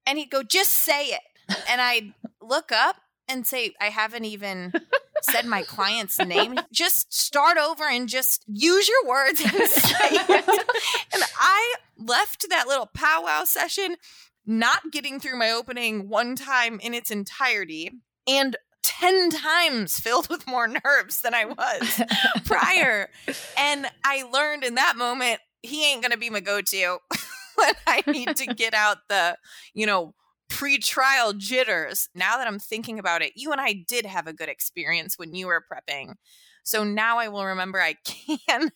and 0.06 0.18
he'd 0.18 0.30
go, 0.30 0.42
just 0.42 0.70
say 0.70 1.06
it. 1.06 1.20
And 1.68 1.80
I'd 1.80 2.14
look 2.40 2.72
up 2.72 2.96
and 3.28 3.46
say, 3.46 3.74
I 3.80 3.90
haven't 3.90 4.24
even 4.24 4.72
said 5.24 5.46
my 5.46 5.62
client's 5.62 6.18
name. 6.18 6.58
Just 6.72 7.12
start 7.12 7.58
over 7.58 7.84
and 7.84 8.08
just 8.08 8.44
use 8.46 8.88
your 8.88 9.08
words 9.08 9.40
and 9.40 9.50
say 9.68 10.08
it. 10.10 10.48
and 11.12 11.22
I 11.38 11.74
left 11.98 12.46
that 12.48 12.66
little 12.66 12.90
powwow 12.94 13.44
session 13.44 13.96
not 14.46 14.90
getting 14.90 15.20
through 15.20 15.38
my 15.38 15.50
opening 15.50 16.08
one 16.08 16.36
time 16.36 16.80
in 16.80 16.94
its 16.94 17.10
entirety. 17.10 17.90
And 18.26 18.56
10 18.82 19.30
times 19.30 19.94
filled 19.96 20.28
with 20.28 20.46
more 20.46 20.66
nerves 20.66 21.20
than 21.20 21.34
I 21.34 21.44
was 21.44 22.02
prior. 22.44 23.08
And 23.58 23.86
I 24.04 24.24
learned 24.30 24.64
in 24.64 24.74
that 24.76 24.96
moment, 24.96 25.40
he 25.62 25.90
ain't 25.90 26.02
going 26.02 26.12
to 26.12 26.18
be 26.18 26.30
my 26.30 26.40
go 26.40 26.60
to 26.60 26.98
when 27.56 27.74
I 27.86 28.02
need 28.06 28.36
to 28.36 28.46
get 28.46 28.74
out 28.74 28.98
the, 29.08 29.36
you 29.74 29.86
know, 29.86 30.14
pre-trial 30.50 31.32
jitters. 31.32 32.10
Now 32.14 32.36
that 32.36 32.46
I'm 32.46 32.58
thinking 32.58 32.98
about 32.98 33.22
it, 33.22 33.32
you 33.36 33.52
and 33.52 33.60
I 33.60 33.84
did 33.88 34.04
have 34.04 34.26
a 34.26 34.34
good 34.34 34.50
experience 34.50 35.16
when 35.16 35.34
you 35.34 35.46
were 35.46 35.64
prepping. 35.64 36.14
So 36.64 36.84
now 36.84 37.18
I 37.18 37.28
will 37.28 37.46
remember 37.46 37.80
I 37.80 37.94
can 38.48 38.70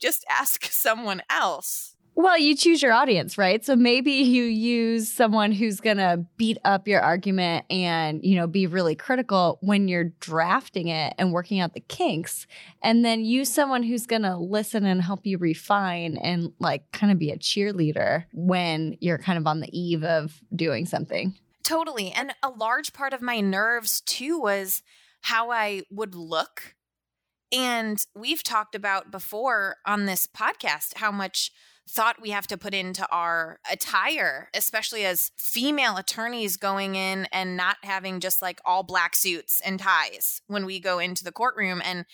just 0.00 0.24
ask 0.30 0.66
someone 0.66 1.22
else 1.28 1.95
well, 2.18 2.38
you 2.38 2.56
choose 2.56 2.80
your 2.82 2.94
audience, 2.94 3.36
right? 3.36 3.62
So 3.62 3.76
maybe 3.76 4.12
you 4.12 4.44
use 4.44 5.12
someone 5.12 5.52
who's 5.52 5.80
going 5.80 5.98
to 5.98 6.24
beat 6.38 6.56
up 6.64 6.88
your 6.88 7.02
argument 7.02 7.66
and, 7.68 8.24
you 8.24 8.36
know, 8.36 8.46
be 8.46 8.66
really 8.66 8.94
critical 8.94 9.58
when 9.60 9.86
you're 9.86 10.14
drafting 10.20 10.88
it 10.88 11.12
and 11.18 11.30
working 11.30 11.60
out 11.60 11.74
the 11.74 11.80
kinks. 11.80 12.46
And 12.82 13.04
then 13.04 13.26
use 13.26 13.52
someone 13.52 13.82
who's 13.82 14.06
going 14.06 14.22
to 14.22 14.38
listen 14.38 14.86
and 14.86 15.02
help 15.02 15.26
you 15.26 15.36
refine 15.36 16.16
and 16.16 16.52
like 16.58 16.90
kind 16.90 17.12
of 17.12 17.18
be 17.18 17.30
a 17.30 17.36
cheerleader 17.36 18.24
when 18.32 18.96
you're 19.00 19.18
kind 19.18 19.38
of 19.38 19.46
on 19.46 19.60
the 19.60 19.78
eve 19.78 20.02
of 20.02 20.40
doing 20.54 20.86
something. 20.86 21.34
Totally. 21.62 22.12
And 22.12 22.32
a 22.42 22.48
large 22.48 22.94
part 22.94 23.12
of 23.12 23.20
my 23.20 23.40
nerves 23.40 24.00
too 24.00 24.40
was 24.40 24.82
how 25.20 25.50
I 25.50 25.82
would 25.90 26.14
look. 26.14 26.76
And 27.52 27.98
we've 28.14 28.42
talked 28.42 28.74
about 28.74 29.10
before 29.10 29.76
on 29.84 30.06
this 30.06 30.26
podcast 30.26 30.96
how 30.96 31.12
much 31.12 31.52
thought 31.88 32.20
we 32.20 32.30
have 32.30 32.46
to 32.48 32.56
put 32.56 32.74
into 32.74 33.06
our 33.10 33.60
attire, 33.70 34.50
especially 34.54 35.04
as 35.04 35.30
female 35.36 35.96
attorneys 35.96 36.56
going 36.56 36.96
in 36.96 37.26
and 37.32 37.56
not 37.56 37.76
having 37.82 38.20
just 38.20 38.42
like 38.42 38.60
all 38.64 38.82
black 38.82 39.14
suits 39.14 39.60
and 39.64 39.78
ties 39.78 40.42
when 40.48 40.66
we 40.66 40.80
go 40.80 40.98
into 40.98 41.22
the 41.22 41.32
courtroom. 41.32 41.80
And 41.84 42.04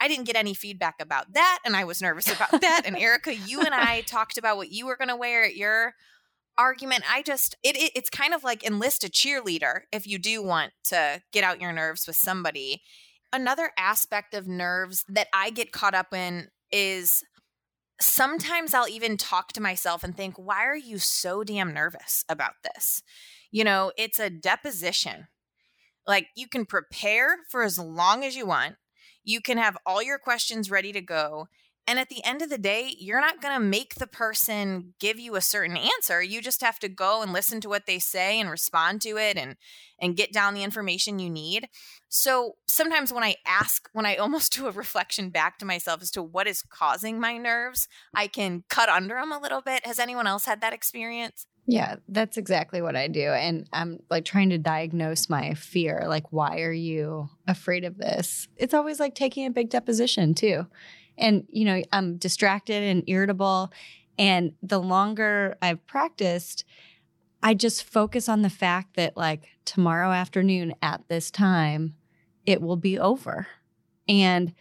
I 0.00 0.08
didn't 0.08 0.24
get 0.24 0.36
any 0.36 0.54
feedback 0.54 0.96
about 1.00 1.32
that. 1.34 1.60
And 1.64 1.76
I 1.76 1.84
was 1.84 2.02
nervous 2.02 2.26
about 2.26 2.50
that. 2.60 2.82
and 2.84 2.96
Erica, 2.96 3.34
you 3.34 3.60
and 3.60 3.74
I 3.74 4.00
talked 4.00 4.36
about 4.36 4.56
what 4.56 4.72
you 4.72 4.86
were 4.86 4.96
going 4.96 5.08
to 5.08 5.16
wear 5.16 5.44
at 5.44 5.56
your 5.56 5.94
argument 6.58 7.02
i 7.10 7.22
just 7.22 7.56
it, 7.62 7.74
it, 7.74 7.90
it's 7.94 8.10
kind 8.10 8.34
of 8.34 8.44
like 8.44 8.62
enlist 8.62 9.02
a 9.02 9.08
cheerleader 9.08 9.80
if 9.92 10.06
you 10.06 10.18
do 10.18 10.42
want 10.42 10.72
to 10.84 11.22
get 11.32 11.42
out 11.42 11.60
your 11.60 11.72
nerves 11.72 12.06
with 12.06 12.16
somebody 12.16 12.82
another 13.32 13.70
aspect 13.78 14.34
of 14.34 14.46
nerves 14.46 15.02
that 15.08 15.28
i 15.32 15.48
get 15.48 15.72
caught 15.72 15.94
up 15.94 16.12
in 16.12 16.48
is 16.70 17.22
sometimes 18.00 18.74
I'll 18.74 18.88
even 18.88 19.16
talk 19.16 19.52
to 19.52 19.60
myself 19.60 20.02
and 20.02 20.16
think, 20.16 20.36
why 20.36 20.64
are 20.64 20.76
you 20.76 20.98
so 20.98 21.44
damn 21.44 21.74
nervous 21.74 22.24
about 22.28 22.54
this? 22.62 23.02
You 23.50 23.64
know, 23.64 23.92
it's 23.96 24.18
a 24.18 24.30
deposition. 24.30 25.28
Like 26.06 26.28
you 26.34 26.48
can 26.48 26.66
prepare 26.66 27.38
for 27.50 27.62
as 27.62 27.78
long 27.78 28.24
as 28.24 28.36
you 28.36 28.46
want, 28.46 28.76
you 29.22 29.40
can 29.40 29.58
have 29.58 29.76
all 29.84 30.02
your 30.02 30.18
questions 30.18 30.70
ready 30.70 30.92
to 30.92 31.00
go. 31.00 31.48
And 31.90 31.98
at 31.98 32.08
the 32.08 32.24
end 32.24 32.40
of 32.40 32.50
the 32.50 32.56
day, 32.56 32.94
you're 33.00 33.20
not 33.20 33.42
going 33.42 33.52
to 33.52 33.58
make 33.58 33.96
the 33.96 34.06
person 34.06 34.94
give 35.00 35.18
you 35.18 35.34
a 35.34 35.40
certain 35.40 35.76
answer. 35.76 36.22
You 36.22 36.40
just 36.40 36.60
have 36.60 36.78
to 36.78 36.88
go 36.88 37.20
and 37.20 37.32
listen 37.32 37.60
to 37.62 37.68
what 37.68 37.86
they 37.86 37.98
say 37.98 38.38
and 38.38 38.48
respond 38.48 39.02
to 39.02 39.16
it 39.16 39.36
and 39.36 39.56
and 40.00 40.16
get 40.16 40.32
down 40.32 40.54
the 40.54 40.62
information 40.62 41.18
you 41.18 41.28
need. 41.28 41.68
So, 42.08 42.54
sometimes 42.68 43.12
when 43.12 43.24
I 43.24 43.34
ask, 43.44 43.88
when 43.92 44.06
I 44.06 44.14
almost 44.18 44.52
do 44.52 44.68
a 44.68 44.70
reflection 44.70 45.30
back 45.30 45.58
to 45.58 45.66
myself 45.66 46.00
as 46.00 46.12
to 46.12 46.22
what 46.22 46.46
is 46.46 46.62
causing 46.62 47.18
my 47.18 47.36
nerves, 47.36 47.88
I 48.14 48.28
can 48.28 48.62
cut 48.70 48.88
under 48.88 49.16
them 49.16 49.32
a 49.32 49.40
little 49.40 49.60
bit. 49.60 49.84
Has 49.84 49.98
anyone 49.98 50.28
else 50.28 50.44
had 50.44 50.60
that 50.60 50.72
experience? 50.72 51.48
Yeah, 51.66 51.96
that's 52.08 52.36
exactly 52.36 52.82
what 52.82 52.94
I 52.94 53.08
do. 53.08 53.30
And 53.30 53.68
I'm 53.72 53.98
like 54.10 54.24
trying 54.24 54.50
to 54.50 54.58
diagnose 54.58 55.28
my 55.28 55.54
fear. 55.54 56.04
Like, 56.06 56.32
why 56.32 56.60
are 56.60 56.72
you 56.72 57.28
afraid 57.48 57.84
of 57.84 57.98
this? 57.98 58.46
It's 58.56 58.74
always 58.74 59.00
like 59.00 59.16
taking 59.16 59.44
a 59.46 59.50
big 59.50 59.70
deposition, 59.70 60.34
too. 60.34 60.66
And, 61.20 61.46
you 61.50 61.64
know, 61.64 61.82
I'm 61.92 62.16
distracted 62.16 62.82
and 62.82 63.04
irritable. 63.06 63.72
And 64.18 64.52
the 64.62 64.80
longer 64.80 65.56
I've 65.62 65.86
practiced, 65.86 66.64
I 67.42 67.54
just 67.54 67.84
focus 67.84 68.28
on 68.28 68.42
the 68.42 68.50
fact 68.50 68.96
that, 68.96 69.16
like, 69.16 69.48
tomorrow 69.64 70.10
afternoon 70.10 70.74
at 70.82 71.02
this 71.08 71.30
time, 71.30 71.94
it 72.44 72.60
will 72.60 72.76
be 72.76 72.98
over 72.98 73.46
and 74.08 74.54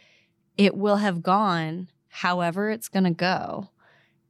it 0.58 0.76
will 0.76 0.98
have 0.98 1.24
gone 1.24 1.90
however 2.10 2.70
it's 2.70 2.90
going 2.90 3.06
to 3.06 3.12
go. 3.12 3.70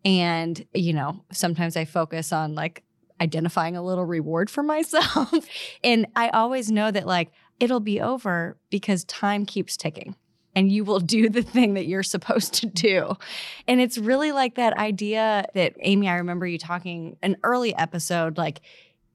And, 0.06 0.66
you 0.74 0.94
know, 0.94 1.24
sometimes 1.32 1.76
I 1.76 1.86
focus 1.86 2.32
on 2.32 2.56
like 2.56 2.84
identifying 3.20 3.76
a 3.76 3.84
little 3.84 4.06
reward 4.06 4.50
for 4.50 4.64
myself. 4.76 5.34
and 5.84 6.08
I 6.16 6.30
always 6.30 6.72
know 6.72 6.92
that, 6.92 7.06
like, 7.06 7.32
it'll 7.60 7.80
be 7.82 8.00
over 8.00 8.58
because 8.70 9.04
time 9.04 9.46
keeps 9.46 9.76
ticking 9.76 10.16
and 10.60 10.70
you 10.70 10.84
will 10.84 11.00
do 11.00 11.30
the 11.30 11.42
thing 11.42 11.76
that 11.76 11.88
you're 11.88 12.04
supposed 12.04 12.54
to 12.56 12.66
do. 12.66 13.16
And 13.66 13.80
it's 13.80 13.98
really 13.98 14.34
like 14.34 14.56
that 14.56 14.78
idea 14.78 15.46
that 15.54 15.74
Amy, 15.80 16.10
I 16.10 16.18
remember 16.18 16.46
you 16.46 16.58
talking 16.58 17.16
an 17.22 17.38
early 17.44 17.74
episode, 17.74 18.38
like 18.38 18.60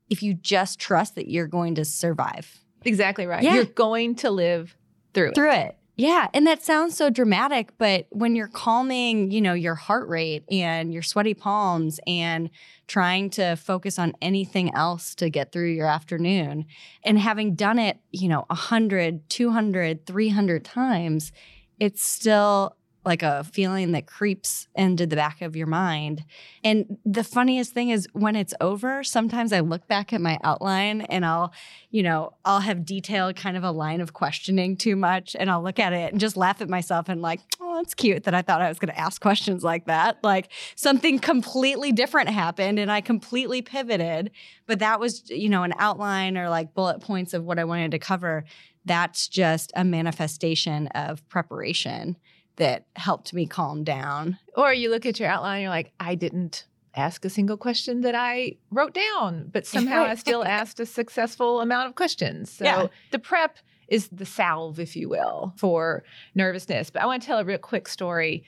if 0.09 0.23
you 0.23 0.33
just 0.33 0.79
trust 0.79 1.17
that 1.17 1.29
you're 1.29 1.47
going 1.47 1.75
to 1.75 1.85
survive. 1.85 2.61
Exactly 2.87 3.27
right. 3.27 3.43
Yeah. 3.43 3.57
You're 3.57 3.65
going 3.67 4.15
to 4.17 4.31
live 4.31 4.75
through 5.13 5.29
it. 5.29 5.35
Through 5.35 5.53
it. 5.53 5.77
Yeah, 5.97 6.27
and 6.35 6.45
that 6.49 6.61
sounds 6.65 6.97
so 6.97 7.09
dramatic, 7.09 7.71
but 7.79 8.07
when 8.11 8.35
you're 8.35 8.49
calming, 8.49 9.31
you 9.31 9.41
know, 9.41 9.55
your 9.55 9.77
heart 9.77 10.09
rate 10.09 10.43
and 10.51 10.93
your 10.93 11.03
sweaty 11.03 11.35
palms 11.35 12.01
and 12.05 12.51
trying 12.89 13.31
to 13.31 13.55
focus 13.55 13.97
on 13.97 14.13
anything 14.21 14.75
else 14.75 15.15
to 15.17 15.31
get 15.31 15.53
through 15.53 15.71
your 15.71 15.87
afternoon 15.87 16.67
and 17.05 17.17
having 17.21 17.55
done 17.55 17.79
it, 17.79 17.99
you 18.11 18.29
know, 18.29 18.45
100, 18.49 19.29
200, 19.31 20.05
300 20.05 20.65
times, 20.65 21.31
it's 21.79 22.03
still 22.03 22.77
like 23.05 23.23
a 23.23 23.45
feeling 23.45 23.93
that 23.93 24.07
creeps 24.07 24.67
into 24.75 25.07
the 25.07 25.17
back 25.17 25.43
of 25.43 25.55
your 25.55 25.67
mind. 25.67 26.25
And 26.63 26.99
the 27.05 27.25
funniest 27.25 27.73
thing 27.73 27.91
is 27.91 28.09
when 28.13 28.35
it's 28.35 28.55
over, 28.61 29.05
sometimes 29.05 29.53
I 29.53 29.61
look 29.61 29.87
back 29.87 30.13
at 30.13 30.21
my 30.21 30.39
outline 30.43 31.03
and 31.03 31.25
I'll, 31.25 31.53
you 31.91 32.03
know, 32.03 32.35
I'll 32.45 32.61
have 32.61 32.87
detailed 32.87 33.37
kind 33.37 33.57
of 33.57 33.65
a 33.65 33.71
line 33.71 34.01
of 34.01 34.13
questioning 34.15 34.77
too 34.77 34.97
much 34.97 35.37
and 35.39 35.51
I'll 35.51 35.63
look 35.63 35.79
at 35.79 35.93
it 35.93 36.13
and 36.13 36.21
just 36.21 36.37
laugh 36.37 36.63
at 36.63 36.69
myself 36.69 37.09
and 37.09 37.21
like, 37.21 37.41
oh, 37.61 37.77
that's 37.77 37.95
cute 37.95 38.25
that 38.25 38.35
I 38.35 38.43
thought 38.43 38.63
I 38.63 38.69
was 38.69 38.79
going 38.79 38.93
to 38.93 38.99
ask 38.99 39.21
questions 39.21 39.63
like 39.63 39.87
that. 39.87 40.19
Like 40.23 40.51
something 40.75 41.19
completely 41.19 41.93
different 41.93 42.31
happened 42.31 42.79
and 42.79 42.91
I 42.91 43.01
completely 43.03 43.61
pivoted, 43.61 44.31
but 44.67 44.79
that 44.79 44.99
was, 44.99 45.29
you 45.29 45.49
know, 45.49 45.63
an 45.63 45.75
outline 45.79 46.39
or 46.39 46.49
like 46.49 46.75
bullet 46.75 47.01
points 47.01 47.35
of 47.35 47.45
what 47.45 47.59
I 47.59 47.65
wanted 47.65 47.91
to 47.91 47.99
cover. 47.99 48.45
That's 48.87 49.29
just 49.29 49.73
a 49.75 49.85
manifestation 49.85 50.89
of 50.89 51.27
preparation 51.29 52.17
that 52.57 52.87
helped 52.97 53.33
me 53.33 53.47
calm 53.47 53.85
down. 53.85 54.39
Or 54.57 54.73
you 54.73 54.91
look 54.91 55.07
at 55.07 55.19
your 55.19 55.29
outline, 55.29 55.63
you're 55.63 55.71
like, 55.71 55.93
I 55.99 56.15
didn't 56.15 56.67
ask 56.97 57.25
a 57.25 57.31
single 57.31 57.57
question 57.57 58.03
that 58.03 58.15
I 58.15 58.57
wrote 58.71 58.95
down, 58.95 59.51
but 59.53 59.67
somehow 59.75 60.05
I 60.05 60.15
still 60.15 60.45
asked 60.45 60.79
a 60.81 60.87
successful 60.87 61.61
amount 61.61 61.89
of 61.89 61.95
questions. 61.97 62.51
So 62.51 62.65
Yeah. 62.65 62.87
the 63.11 63.19
prep 63.19 63.59
is 63.89 64.09
the 64.09 64.25
salve, 64.25 64.79
if 64.81 64.97
you 64.97 65.09
will, 65.09 65.53
for 65.57 66.05
nervousness. 66.35 66.91
But 66.91 67.03
I 67.03 67.07
want 67.07 67.23
to 67.23 67.27
tell 67.27 67.39
a 67.39 67.45
real 67.45 67.59
quick 67.59 67.89
story. 67.89 68.45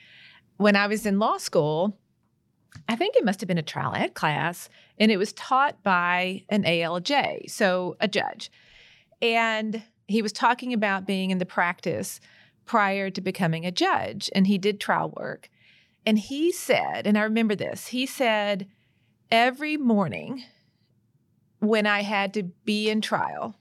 When 0.57 0.75
I 0.75 0.87
was 0.87 1.05
in 1.05 1.19
law 1.19 1.37
school, 1.37 1.97
I 2.89 2.95
think 2.95 3.15
it 3.15 3.25
must 3.25 3.41
have 3.41 3.47
been 3.47 3.57
a 3.57 3.63
trial 3.63 3.93
ed 3.95 4.13
class, 4.13 4.69
and 4.97 5.11
it 5.11 5.17
was 5.17 5.33
taught 5.33 5.83
by 5.83 6.43
an 6.49 6.63
ALJ, 6.63 7.49
so 7.51 7.97
a 7.99 8.07
judge. 8.07 8.49
And 9.21 9.83
he 10.07 10.21
was 10.21 10.31
talking 10.31 10.73
about 10.73 11.05
being 11.05 11.31
in 11.31 11.37
the 11.37 11.45
practice 11.45 12.19
prior 12.67 13.09
to 13.09 13.21
becoming 13.21 13.65
a 13.65 13.71
judge, 13.71 14.29
and 14.35 14.45
he 14.45 14.57
did 14.57 14.79
trial 14.79 15.13
work. 15.17 15.49
And 16.05 16.19
he 16.19 16.51
said, 16.51 17.07
and 17.07 17.17
I 17.17 17.23
remember 17.23 17.55
this, 17.55 17.87
he 17.87 18.05
said, 18.05 18.67
every 19.31 19.75
morning 19.77 20.43
when 21.59 21.87
I 21.87 22.01
had 22.03 22.33
to 22.35 22.43
be 22.43 22.89
in 22.89 23.01
trial, 23.01 23.55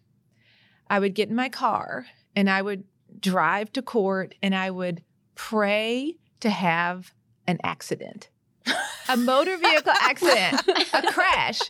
I 0.88 0.98
would 0.98 1.14
get 1.14 1.28
in 1.28 1.34
my 1.34 1.48
car 1.48 2.06
and 2.34 2.48
I 2.50 2.62
would 2.62 2.84
drive 3.18 3.72
to 3.72 3.82
court 3.82 4.34
and 4.42 4.54
I 4.54 4.70
would 4.70 5.02
pray 5.34 6.16
to 6.40 6.50
have 6.50 7.12
an 7.46 7.58
accident, 7.64 8.28
a 9.08 9.16
motor 9.16 9.56
vehicle 9.56 9.92
accident, 10.00 10.62
a 10.92 11.02
crash. 11.10 11.60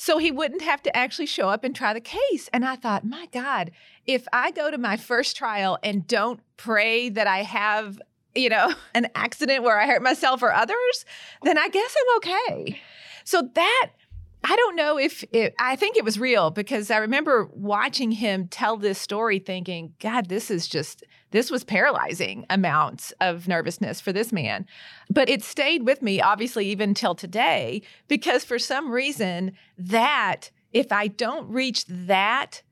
So 0.00 0.16
he 0.16 0.30
wouldn't 0.30 0.62
have 0.62 0.82
to 0.84 0.96
actually 0.96 1.26
show 1.26 1.50
up 1.50 1.62
and 1.62 1.76
try 1.76 1.92
the 1.92 2.00
case. 2.00 2.48
And 2.54 2.64
I 2.64 2.74
thought, 2.74 3.04
my 3.04 3.26
God, 3.32 3.70
if 4.06 4.26
I 4.32 4.50
go 4.50 4.70
to 4.70 4.78
my 4.78 4.96
first 4.96 5.36
trial 5.36 5.76
and 5.82 6.06
don't 6.06 6.40
pray 6.56 7.10
that 7.10 7.26
I 7.26 7.42
have, 7.42 8.00
you 8.34 8.48
know, 8.48 8.72
an 8.94 9.08
accident 9.14 9.62
where 9.62 9.78
I 9.78 9.86
hurt 9.86 10.02
myself 10.02 10.42
or 10.42 10.54
others, 10.54 11.04
then 11.42 11.58
I 11.58 11.68
guess 11.68 11.94
I'm 12.00 12.16
okay. 12.16 12.80
So 13.24 13.50
that 13.54 13.90
I 14.50 14.56
don't 14.56 14.74
know 14.74 14.98
if 14.98 15.22
it, 15.30 15.54
I 15.60 15.76
think 15.76 15.96
it 15.96 16.04
was 16.04 16.18
real 16.18 16.50
because 16.50 16.90
I 16.90 16.96
remember 16.96 17.48
watching 17.52 18.10
him 18.10 18.48
tell 18.48 18.76
this 18.76 18.98
story 18.98 19.38
thinking, 19.38 19.94
God, 20.00 20.28
this 20.28 20.50
is 20.50 20.66
just, 20.66 21.04
this 21.30 21.52
was 21.52 21.62
paralyzing 21.62 22.46
amounts 22.50 23.12
of 23.20 23.46
nervousness 23.46 24.00
for 24.00 24.12
this 24.12 24.32
man. 24.32 24.66
But 25.08 25.28
it 25.28 25.44
stayed 25.44 25.84
with 25.84 26.02
me, 26.02 26.20
obviously, 26.20 26.66
even 26.66 26.94
till 26.94 27.14
today, 27.14 27.82
because 28.08 28.42
for 28.42 28.58
some 28.58 28.90
reason, 28.90 29.52
that 29.78 30.50
if 30.72 30.90
I 30.90 31.06
don't 31.06 31.48
reach 31.48 31.84
that 31.86 32.62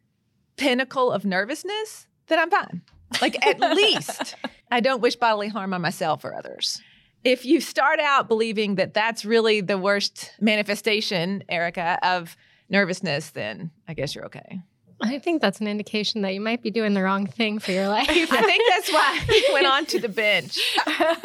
pinnacle 0.57 1.13
of 1.13 1.25
nervousness, 1.25 2.09
then 2.27 2.41
I'm 2.41 2.51
fine. 2.51 2.83
Like 3.23 3.47
at 3.47 3.61
least 3.77 4.35
I 4.69 4.81
don't 4.81 5.01
wish 5.01 5.15
bodily 5.15 5.47
harm 5.47 5.73
on 5.73 5.81
myself 5.81 6.25
or 6.25 6.35
others 6.35 6.83
if 7.25 7.45
you 7.45 7.61
start 7.61 8.01
out 8.01 8.29
believing 8.29 8.77
that 8.77 8.95
that's 8.95 9.25
really 9.25 9.61
the 9.61 9.79
worst 9.79 10.33
manifestation, 10.41 11.45
Erica, 11.49 11.99
of 12.03 12.37
nervousness, 12.69 13.31
then 13.31 13.71
I 13.87 13.95
guess 13.95 14.15
you're 14.15 14.27
okay. 14.27 14.61
I 15.01 15.19
think 15.21 15.41
that's 15.41 15.61
an 15.61 15.69
indication 15.69 16.23
that 16.23 16.35
you 16.35 16.41
might 16.41 16.63
be 16.63 16.71
doing 16.71 16.95
the 16.95 17.03
wrong 17.03 17.27
thing 17.27 17.59
for 17.59 17.71
your 17.71 17.89
life. 17.89 18.09
I 18.09 18.43
think 18.43 18.65
that's 18.69 18.93
why 18.93 19.21
he 19.29 19.45
went 19.53 19.67
on 19.67 19.87
to 19.87 20.01
the 20.01 20.09
bench 20.09 20.59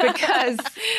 because 0.00 0.58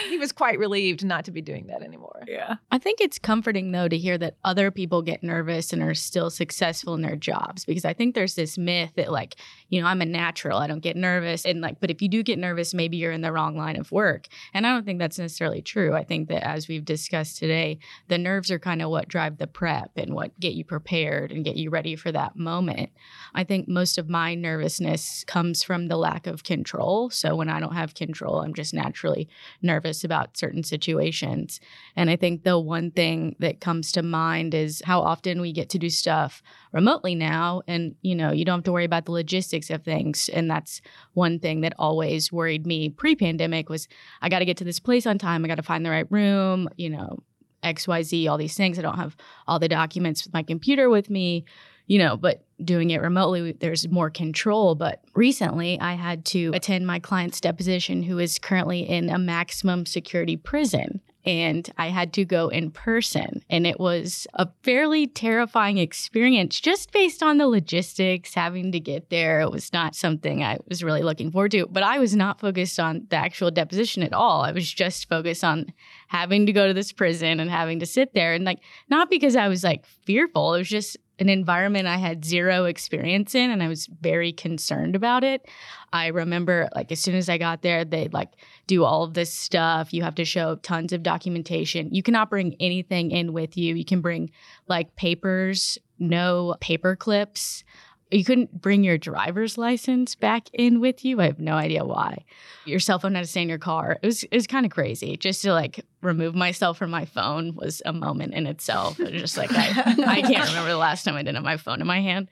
he 0.09 0.17
was 0.17 0.31
quite 0.31 0.59
relieved 0.59 1.05
not 1.05 1.25
to 1.25 1.31
be 1.31 1.41
doing 1.41 1.67
that 1.67 1.81
anymore. 1.81 2.23
Yeah. 2.27 2.55
I 2.71 2.77
think 2.77 2.99
it's 2.99 3.17
comforting 3.17 3.71
though 3.71 3.87
to 3.87 3.97
hear 3.97 4.17
that 4.17 4.35
other 4.43 4.71
people 4.71 5.01
get 5.01 5.23
nervous 5.23 5.71
and 5.71 5.81
are 5.81 5.93
still 5.93 6.29
successful 6.29 6.93
in 6.95 7.01
their 7.01 7.15
jobs 7.15 7.63
because 7.63 7.85
I 7.85 7.93
think 7.93 8.13
there's 8.13 8.35
this 8.35 8.57
myth 8.57 8.91
that 8.95 9.11
like, 9.11 9.35
you 9.75 9.81
know, 9.81 9.87
I'm 9.87 10.01
a 10.01 10.05
natural, 10.05 10.57
I 10.57 10.67
don't 10.67 10.79
get 10.79 10.95
nervous 10.95 11.43
and 11.43 11.59
like 11.59 11.81
but 11.81 11.91
if 11.91 12.01
you 12.01 12.07
do 12.07 12.23
get 12.23 12.39
nervous, 12.39 12.73
maybe 12.73 12.95
you're 12.95 13.11
in 13.11 13.19
the 13.19 13.33
wrong 13.33 13.57
line 13.57 13.75
of 13.75 13.91
work. 13.91 14.29
And 14.53 14.65
I 14.65 14.71
don't 14.71 14.85
think 14.85 14.99
that's 14.99 15.19
necessarily 15.19 15.61
true. 15.61 15.93
I 15.93 16.05
think 16.05 16.29
that 16.29 16.47
as 16.47 16.69
we've 16.69 16.85
discussed 16.85 17.39
today, 17.39 17.79
the 18.07 18.17
nerves 18.17 18.49
are 18.51 18.57
kind 18.57 18.81
of 18.81 18.89
what 18.89 19.09
drive 19.09 19.37
the 19.37 19.47
prep 19.47 19.91
and 19.97 20.13
what 20.13 20.39
get 20.39 20.53
you 20.53 20.63
prepared 20.63 21.33
and 21.33 21.43
get 21.43 21.57
you 21.57 21.69
ready 21.69 21.97
for 21.97 22.09
that 22.13 22.37
moment. 22.37 22.89
I 23.33 23.43
think 23.43 23.67
most 23.67 23.97
of 23.97 24.07
my 24.09 24.33
nervousness 24.33 25.25
comes 25.25 25.61
from 25.61 25.87
the 25.87 25.97
lack 25.97 26.25
of 26.25 26.45
control. 26.45 27.09
So 27.09 27.35
when 27.35 27.49
I 27.49 27.59
don't 27.59 27.75
have 27.75 27.95
control, 27.95 28.39
I'm 28.39 28.53
just 28.53 28.73
naturally 28.73 29.27
nervous 29.61 30.05
about 30.05 30.37
certain 30.37 30.63
situations. 30.63 31.59
And 31.97 32.09
I 32.09 32.15
think 32.15 32.43
the 32.43 32.57
one 32.57 32.91
thing 32.91 33.35
that 33.39 33.59
comes 33.59 33.91
to 33.91 34.03
mind 34.03 34.53
is 34.53 34.81
how 34.85 35.01
often 35.01 35.41
we 35.41 35.51
get 35.51 35.67
to 35.71 35.79
do 35.79 35.89
stuff 35.89 36.41
remotely 36.75 37.15
now 37.15 37.61
and 37.67 37.95
you 38.01 38.13
know, 38.13 38.31
you 38.31 38.45
don't 38.45 38.57
have 38.57 38.63
to 38.65 38.71
worry 38.71 38.85
about 38.85 39.05
the 39.05 39.11
logistics 39.11 39.69
of 39.69 39.83
things 39.83 40.29
and 40.29 40.51
that's 40.51 40.81
one 41.13 41.39
thing 41.39 41.61
that 41.61 41.73
always 41.79 42.31
worried 42.31 42.67
me 42.67 42.89
pre-pandemic 42.89 43.69
was 43.69 43.87
I 44.21 44.29
got 44.29 44.39
to 44.39 44.45
get 44.45 44.57
to 44.57 44.63
this 44.63 44.79
place 44.79 45.07
on 45.07 45.17
time, 45.17 45.43
I 45.43 45.47
got 45.47 45.55
to 45.55 45.63
find 45.63 45.85
the 45.85 45.89
right 45.89 46.11
room, 46.11 46.69
you 46.75 46.89
know, 46.89 47.19
XYZ, 47.63 48.29
all 48.29 48.37
these 48.37 48.55
things. 48.55 48.77
I 48.77 48.83
don't 48.83 48.97
have 48.97 49.15
all 49.47 49.57
the 49.57 49.67
documents 49.67 50.23
with 50.23 50.33
my 50.33 50.43
computer 50.43 50.89
with 50.89 51.09
me 51.09 51.45
you 51.87 51.99
know, 51.99 52.17
but 52.17 52.43
doing 52.63 52.89
it 52.89 53.01
remotely, 53.01 53.51
there's 53.51 53.87
more 53.89 54.09
control. 54.09 54.75
But 54.75 55.01
recently, 55.13 55.79
I 55.79 55.93
had 55.93 56.25
to 56.25 56.51
attend 56.53 56.87
my 56.87 56.99
client's 56.99 57.39
deposition, 57.39 58.03
who 58.03 58.17
is 58.17 58.39
currently 58.39 58.81
in 58.89 59.09
a 59.09 59.19
maximum 59.19 59.85
security 59.85 60.35
prison. 60.37 61.01
And 61.25 61.69
I 61.77 61.89
had 61.89 62.13
to 62.13 62.25
go 62.25 62.49
in 62.49 62.71
person. 62.71 63.41
And 63.49 63.65
it 63.65 63.79
was 63.79 64.27
a 64.35 64.47
fairly 64.63 65.07
terrifying 65.07 65.77
experience 65.77 66.59
just 66.59 66.91
based 66.91 67.23
on 67.23 67.37
the 67.37 67.47
logistics, 67.47 68.33
having 68.33 68.71
to 68.71 68.79
get 68.79 69.09
there. 69.09 69.41
It 69.41 69.51
was 69.51 69.73
not 69.73 69.95
something 69.95 70.43
I 70.43 70.59
was 70.67 70.83
really 70.83 71.01
looking 71.01 71.31
forward 71.31 71.51
to. 71.51 71.65
But 71.67 71.83
I 71.83 71.99
was 71.99 72.15
not 72.15 72.39
focused 72.39 72.79
on 72.79 73.07
the 73.09 73.15
actual 73.15 73.51
deposition 73.51 74.03
at 74.03 74.13
all. 74.13 74.41
I 74.41 74.51
was 74.51 74.71
just 74.71 75.09
focused 75.09 75.43
on 75.43 75.73
having 76.07 76.45
to 76.45 76.53
go 76.53 76.67
to 76.67 76.73
this 76.73 76.91
prison 76.91 77.39
and 77.39 77.49
having 77.49 77.79
to 77.79 77.85
sit 77.85 78.13
there. 78.13 78.33
And 78.33 78.45
like, 78.45 78.59
not 78.89 79.09
because 79.09 79.35
I 79.35 79.47
was 79.47 79.63
like 79.63 79.85
fearful, 80.05 80.53
it 80.53 80.59
was 80.59 80.69
just 80.69 80.97
an 81.19 81.29
environment 81.29 81.87
I 81.87 81.97
had 81.97 82.25
zero 82.25 82.65
experience 82.65 83.35
in 83.35 83.49
and 83.51 83.63
I 83.63 83.67
was 83.67 83.87
very 83.87 84.31
concerned 84.33 84.95
about 84.95 85.23
it. 85.23 85.47
I 85.93 86.07
remember 86.07 86.69
like 86.75 86.91
as 86.91 86.99
soon 86.99 87.15
as 87.15 87.29
I 87.29 87.37
got 87.37 87.61
there, 87.61 87.85
they'd 87.85 88.13
like 88.13 88.31
do 88.67 88.83
all 88.83 89.03
of 89.03 89.13
this 89.13 89.33
stuff. 89.33 89.93
You 89.93 90.03
have 90.03 90.15
to 90.15 90.25
show 90.25 90.55
tons 90.57 90.91
of 90.93 91.03
documentation. 91.03 91.93
You 91.93 92.03
cannot 92.03 92.29
bring 92.29 92.55
anything 92.59 93.11
in 93.11 93.33
with 93.33 93.57
you. 93.57 93.75
You 93.75 93.85
can 93.85 94.01
bring 94.01 94.31
like 94.67 94.95
papers, 94.95 95.77
no 95.99 96.55
paper 96.59 96.95
clips 96.95 97.63
you 98.11 98.23
couldn't 98.23 98.61
bring 98.61 98.83
your 98.83 98.97
driver's 98.97 99.57
license 99.57 100.15
back 100.15 100.47
in 100.53 100.79
with 100.79 101.03
you. 101.03 101.19
I 101.19 101.25
have 101.25 101.39
no 101.39 101.55
idea 101.55 101.83
why. 101.83 102.23
Your 102.65 102.79
cell 102.79 102.99
phone 102.99 103.15
had 103.15 103.23
to 103.23 103.29
stay 103.29 103.41
in 103.41 103.49
your 103.49 103.57
car. 103.57 103.97
It 104.01 104.05
was 104.05 104.23
it 104.23 104.33
was 104.33 104.47
kind 104.47 104.65
of 104.65 104.71
crazy. 104.71 105.17
Just 105.17 105.41
to 105.41 105.53
like 105.53 105.83
remove 106.01 106.35
myself 106.35 106.77
from 106.77 106.91
my 106.91 107.05
phone 107.05 107.55
was 107.55 107.81
a 107.85 107.93
moment 107.93 108.33
in 108.33 108.45
itself. 108.45 108.99
It 108.99 109.11
was 109.11 109.21
just 109.21 109.37
like 109.37 109.51
I 109.51 109.67
I 110.07 110.21
can't 110.21 110.47
remember 110.47 110.69
the 110.69 110.77
last 110.77 111.03
time 111.03 111.15
I 111.15 111.19
didn't 111.19 111.35
have 111.35 111.43
my 111.43 111.57
phone 111.57 111.81
in 111.81 111.87
my 111.87 112.01
hand. 112.01 112.29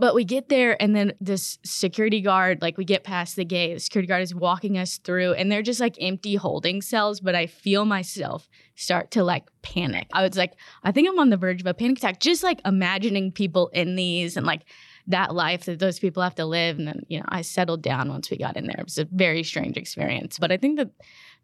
But 0.00 0.14
we 0.14 0.24
get 0.24 0.48
there, 0.48 0.80
and 0.80 0.94
then 0.94 1.14
this 1.20 1.58
security 1.64 2.20
guard, 2.20 2.62
like 2.62 2.78
we 2.78 2.84
get 2.84 3.02
past 3.02 3.34
the 3.34 3.44
gate, 3.44 3.74
the 3.74 3.80
security 3.80 4.06
guard 4.06 4.22
is 4.22 4.32
walking 4.32 4.78
us 4.78 4.98
through, 4.98 5.32
and 5.32 5.50
they're 5.50 5.60
just 5.60 5.80
like 5.80 5.96
empty 6.00 6.36
holding 6.36 6.80
cells. 6.82 7.18
But 7.18 7.34
I 7.34 7.46
feel 7.46 7.84
myself 7.84 8.48
start 8.76 9.10
to 9.12 9.24
like 9.24 9.48
panic. 9.62 10.06
I 10.12 10.22
was 10.22 10.36
like, 10.36 10.52
I 10.84 10.92
think 10.92 11.08
I'm 11.08 11.18
on 11.18 11.30
the 11.30 11.36
verge 11.36 11.62
of 11.62 11.66
a 11.66 11.74
panic 11.74 11.98
attack, 11.98 12.20
just 12.20 12.44
like 12.44 12.60
imagining 12.64 13.32
people 13.32 13.68
in 13.68 13.96
these 13.96 14.36
and 14.36 14.46
like 14.46 14.62
that 15.08 15.34
life 15.34 15.64
that 15.64 15.78
those 15.78 15.98
people 15.98 16.22
have 16.22 16.34
to 16.36 16.44
live. 16.44 16.78
And 16.78 16.86
then, 16.86 17.02
you 17.08 17.18
know, 17.18 17.24
I 17.28 17.42
settled 17.42 17.82
down 17.82 18.10
once 18.10 18.30
we 18.30 18.36
got 18.36 18.56
in 18.56 18.66
there. 18.66 18.76
It 18.78 18.84
was 18.84 18.98
a 18.98 19.06
very 19.10 19.42
strange 19.42 19.76
experience. 19.76 20.38
But 20.38 20.52
I 20.52 20.56
think 20.58 20.78
that 20.78 20.90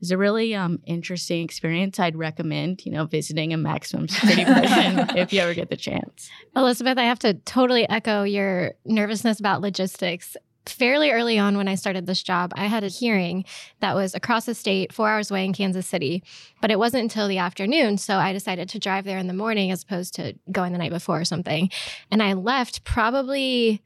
was 0.01 0.11
a 0.11 0.19
really 0.19 0.55
um, 0.55 0.81
interesting 0.87 1.43
experience. 1.43 1.99
I'd 1.99 2.17
recommend, 2.17 2.85
you 2.85 2.93
know, 2.93 3.07
visiting 3.07 3.53
a 3.53 3.57
maximum 3.57 4.09
security 4.09 4.45
prison 4.53 5.17
if 5.17 5.33
you 5.33 5.41
ever 5.41 5.55
get 5.55 5.71
the 5.71 5.77
chance. 5.77 6.31
Elizabeth, 6.55 6.99
I 6.99 7.05
have 7.05 7.19
to 7.21 7.35
totally 7.35 7.89
echo 7.89 8.23
your 8.23 8.75
nervousness 8.85 9.41
about 9.41 9.63
logistics 9.63 10.37
fairly 10.67 11.11
early 11.11 11.39
on 11.39 11.57
when 11.57 11.69
I 11.69 11.75
started 11.75 12.07
this 12.07 12.23
job, 12.23 12.53
I 12.57 12.67
had 12.67 12.85
a 12.85 12.89
hearing 12.89 13.45
that 13.81 13.95
was 13.95 14.15
across 14.15 14.47
the 14.47 14.55
state, 14.55 14.93
four 14.93 15.09
hours 15.09 15.31
away 15.31 15.45
in 15.45 15.53
Kansas 15.53 15.87
City, 15.87 16.23
but 16.61 16.71
it 16.71 16.79
wasn't 16.79 17.03
until 17.03 17.29
the 17.29 17.39
afternoon. 17.39 17.99
So 17.99 18.17
I 18.17 18.33
decided 18.33 18.69
to 18.71 18.79
drive 18.79 19.05
there 19.05 19.19
in 19.19 19.27
the 19.27 19.35
morning 19.35 19.71
as 19.71 19.83
opposed 19.83 20.15
to 20.15 20.35
going 20.51 20.73
the 20.73 20.79
night 20.79 20.93
before 20.93 21.21
or 21.21 21.25
something. 21.25 21.71
And 22.11 22.23
I 22.23 22.33
left 22.33 22.85
probably 22.85 23.83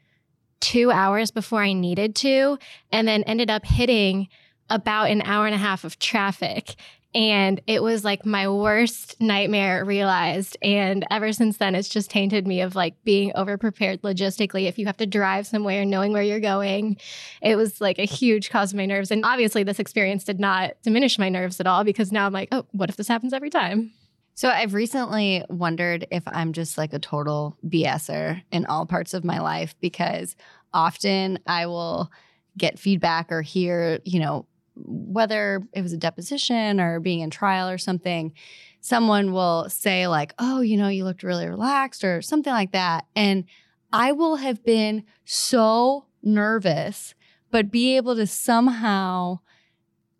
two 0.60 0.90
hours 0.90 1.30
before 1.30 1.62
I 1.62 1.72
needed 1.72 2.14
to, 2.16 2.58
and 2.90 3.06
then 3.06 3.22
ended 3.24 3.50
up 3.50 3.64
hitting 3.64 4.28
about 4.70 5.10
an 5.10 5.22
hour 5.22 5.46
and 5.46 5.54
a 5.54 5.58
half 5.58 5.84
of 5.84 5.98
traffic 5.98 6.74
and 7.14 7.60
it 7.66 7.82
was 7.82 8.04
like 8.04 8.26
my 8.26 8.48
worst 8.48 9.18
nightmare 9.20 9.84
realized. 9.84 10.58
And 10.62 11.06
ever 11.10 11.32
since 11.32 11.56
then, 11.56 11.74
it's 11.74 11.88
just 11.88 12.10
tainted 12.10 12.46
me 12.46 12.60
of 12.60 12.74
like 12.74 13.02
being 13.02 13.32
overprepared 13.32 14.00
logistically. 14.00 14.68
If 14.68 14.78
you 14.78 14.86
have 14.86 14.98
to 14.98 15.06
drive 15.06 15.46
somewhere, 15.46 15.84
knowing 15.84 16.12
where 16.12 16.22
you're 16.22 16.38
going, 16.38 16.98
it 17.40 17.56
was 17.56 17.80
like 17.80 17.98
a 17.98 18.04
huge 18.04 18.50
cause 18.50 18.72
of 18.72 18.76
my 18.76 18.86
nerves. 18.86 19.10
And 19.10 19.24
obviously, 19.24 19.62
this 19.62 19.78
experience 19.78 20.24
did 20.24 20.38
not 20.38 20.72
diminish 20.82 21.18
my 21.18 21.30
nerves 21.30 21.60
at 21.60 21.66
all 21.66 21.82
because 21.82 22.12
now 22.12 22.26
I'm 22.26 22.32
like, 22.32 22.48
oh, 22.52 22.66
what 22.72 22.90
if 22.90 22.96
this 22.96 23.08
happens 23.08 23.32
every 23.32 23.50
time? 23.50 23.90
So 24.34 24.50
I've 24.50 24.74
recently 24.74 25.44
wondered 25.48 26.06
if 26.12 26.22
I'm 26.26 26.52
just 26.52 26.78
like 26.78 26.92
a 26.92 27.00
total 27.00 27.56
BSer 27.66 28.42
in 28.52 28.66
all 28.66 28.86
parts 28.86 29.12
of 29.12 29.24
my 29.24 29.40
life 29.40 29.74
because 29.80 30.36
often 30.72 31.40
I 31.46 31.66
will 31.66 32.12
get 32.56 32.78
feedback 32.78 33.32
or 33.32 33.42
hear, 33.42 33.98
you 34.04 34.20
know, 34.20 34.46
whether 34.84 35.62
it 35.72 35.82
was 35.82 35.92
a 35.92 35.98
deposition 35.98 36.80
or 36.80 37.00
being 37.00 37.20
in 37.20 37.30
trial 37.30 37.68
or 37.68 37.78
something, 37.78 38.32
someone 38.80 39.32
will 39.32 39.68
say, 39.68 40.06
like, 40.06 40.34
oh, 40.38 40.60
you 40.60 40.76
know, 40.76 40.88
you 40.88 41.04
looked 41.04 41.22
really 41.22 41.48
relaxed 41.48 42.04
or 42.04 42.22
something 42.22 42.52
like 42.52 42.72
that. 42.72 43.06
And 43.16 43.44
I 43.92 44.12
will 44.12 44.36
have 44.36 44.64
been 44.64 45.04
so 45.24 46.06
nervous, 46.22 47.14
but 47.50 47.70
be 47.70 47.96
able 47.96 48.16
to 48.16 48.26
somehow 48.26 49.40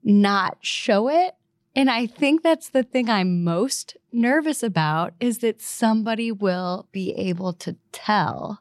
not 0.03 0.59
show 0.61 1.09
it. 1.09 1.35
And 1.77 1.91
I 1.91 2.07
think 2.07 2.43
that's 2.43 2.71
the 2.71 2.83
thing 2.83 3.09
I'm 3.09 3.45
most 3.45 3.97
nervous 4.11 4.63
about 4.63 5.15
is 5.21 5.39
that 5.39 5.61
somebody 5.61 6.33
will 6.33 6.89
be 6.91 7.13
able 7.13 7.53
to 7.55 7.77
tell 7.93 8.61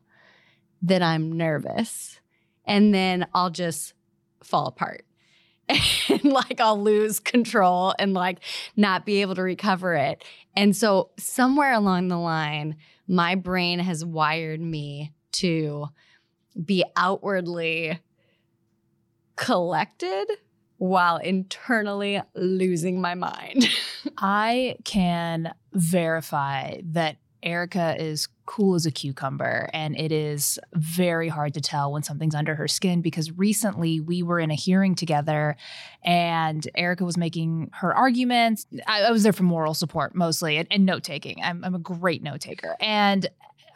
that 0.82 1.02
I'm 1.02 1.32
nervous. 1.32 2.20
And 2.66 2.94
then 2.94 3.26
I'll 3.34 3.50
just 3.50 3.94
fall 4.44 4.68
apart 4.68 5.07
and 6.10 6.24
like 6.24 6.60
I'll 6.60 6.82
lose 6.82 7.20
control 7.20 7.94
and 8.00 8.14
like 8.14 8.40
not 8.76 9.06
be 9.06 9.22
able 9.22 9.36
to 9.36 9.44
recover 9.44 9.96
it. 9.96 10.24
And 10.56 10.76
so 10.76 11.12
somewhere 11.18 11.74
along 11.74 12.08
the 12.08 12.18
line, 12.18 12.78
my 13.08 13.36
brain 13.36 13.80
has 13.80 14.04
wired 14.04 14.62
me 14.62 15.14
to 15.34 15.88
be 16.64 16.84
outwardly 16.96 18.00
collected 19.36 20.26
while 20.78 21.18
internally 21.18 22.22
losing 22.36 23.02
my 23.02 23.16
mind. 23.16 23.68
I 24.18 24.78
can 24.84 25.54
verify 25.74 26.82
that 26.92 27.18
Erica 27.44 27.96
is 28.02 28.28
cool 28.46 28.76
as 28.76 28.86
a 28.86 28.92
cucumber, 28.92 29.70
and 29.74 29.98
it 29.98 30.12
is 30.12 30.58
very 30.74 31.28
hard 31.30 31.54
to 31.54 31.62
tell 31.62 31.92
when 31.92 32.04
something's 32.04 32.34
under 32.36 32.56
her 32.56 32.68
skin 32.68 33.02
because 33.02 33.32
recently 33.32 34.00
we 34.00 34.24
were 34.24 34.40
in 34.40 34.52
a 34.52 34.56
hearing 34.56 34.96
together 34.96 35.56
and 36.04 36.68
Erica 36.76 37.04
was 37.06 37.18
making 37.18 37.70
her 37.74 37.94
arguments. 37.96 38.66
I, 38.88 39.04
I 39.04 39.12
was 39.12 39.24
there 39.24 39.34
for 39.34 39.44
moral 39.44 39.74
support 39.74 40.16
mostly 40.16 40.58
and, 40.58 40.68
and 40.72 40.86
note 40.86 41.04
taking. 41.04 41.42
I'm, 41.44 41.64
I'm 41.64 41.76
a 41.76 41.80
great 41.80 42.24
note 42.24 42.42
taker. 42.42 42.76
And 42.80 43.28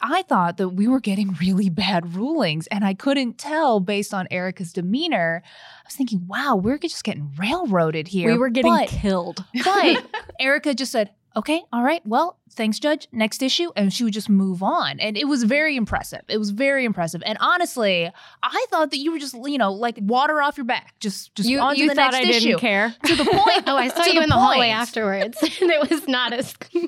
I 0.04 0.22
thought 0.22 0.56
that 0.56 0.70
we 0.70 0.88
were 0.88 0.98
getting 1.00 1.32
really 1.40 1.68
bad 1.68 2.16
rulings, 2.16 2.66
and 2.68 2.84
I 2.84 2.94
couldn't 2.94 3.38
tell 3.38 3.78
based 3.78 4.12
on 4.12 4.26
Erica's 4.30 4.72
demeanor. 4.72 5.42
I 5.44 5.82
was 5.86 5.94
thinking, 5.94 6.26
wow, 6.26 6.56
we're 6.56 6.78
just 6.78 7.04
getting 7.04 7.30
railroaded 7.38 8.08
here. 8.08 8.32
we 8.32 8.38
were 8.38 8.48
getting 8.48 8.72
But- 8.72 8.88
killed. 8.88 9.44
but 9.64 10.06
Erica 10.40 10.74
just 10.74 10.90
said, 10.92 11.10
okay, 11.36 11.62
all 11.72 11.82
right, 11.82 12.02
well, 12.06 12.38
thanks, 12.50 12.78
Judge. 12.78 13.08
Next 13.12 13.42
issue. 13.42 13.70
And 13.76 13.92
she 13.92 14.04
would 14.04 14.12
just 14.12 14.28
move 14.28 14.62
on. 14.62 15.00
And 15.00 15.16
it 15.16 15.26
was 15.26 15.42
very 15.44 15.76
impressive. 15.76 16.20
It 16.28 16.38
was 16.38 16.50
very 16.50 16.84
impressive. 16.84 17.22
And 17.24 17.38
honestly, 17.40 18.10
I 18.42 18.66
thought 18.70 18.90
that 18.90 18.98
you 18.98 19.12
were 19.12 19.18
just, 19.18 19.34
you 19.44 19.58
know, 19.58 19.72
like 19.72 19.98
water 20.00 20.40
off 20.42 20.56
your 20.56 20.66
back. 20.66 20.94
Just 21.00 21.34
just 21.34 21.48
you 21.48 21.58
on 21.60 21.74
to 21.74 21.80
you 21.80 21.88
the 21.88 21.94
thought 21.94 22.12
next 22.12 22.26
I 22.26 22.30
issue. 22.30 22.48
didn't 22.48 22.60
care. 22.60 22.94
To 23.06 23.14
the 23.16 23.24
point. 23.32 23.64
Oh, 23.66 23.76
I 23.76 23.88
saw 23.88 24.04
you 24.04 24.20
in 24.22 24.28
the 24.28 24.34
hallway 24.34 24.68
afterwards, 24.68 25.38
and 25.42 25.70
it 25.70 25.90
was 25.90 26.06
not 26.08 26.32
as. 26.32 26.54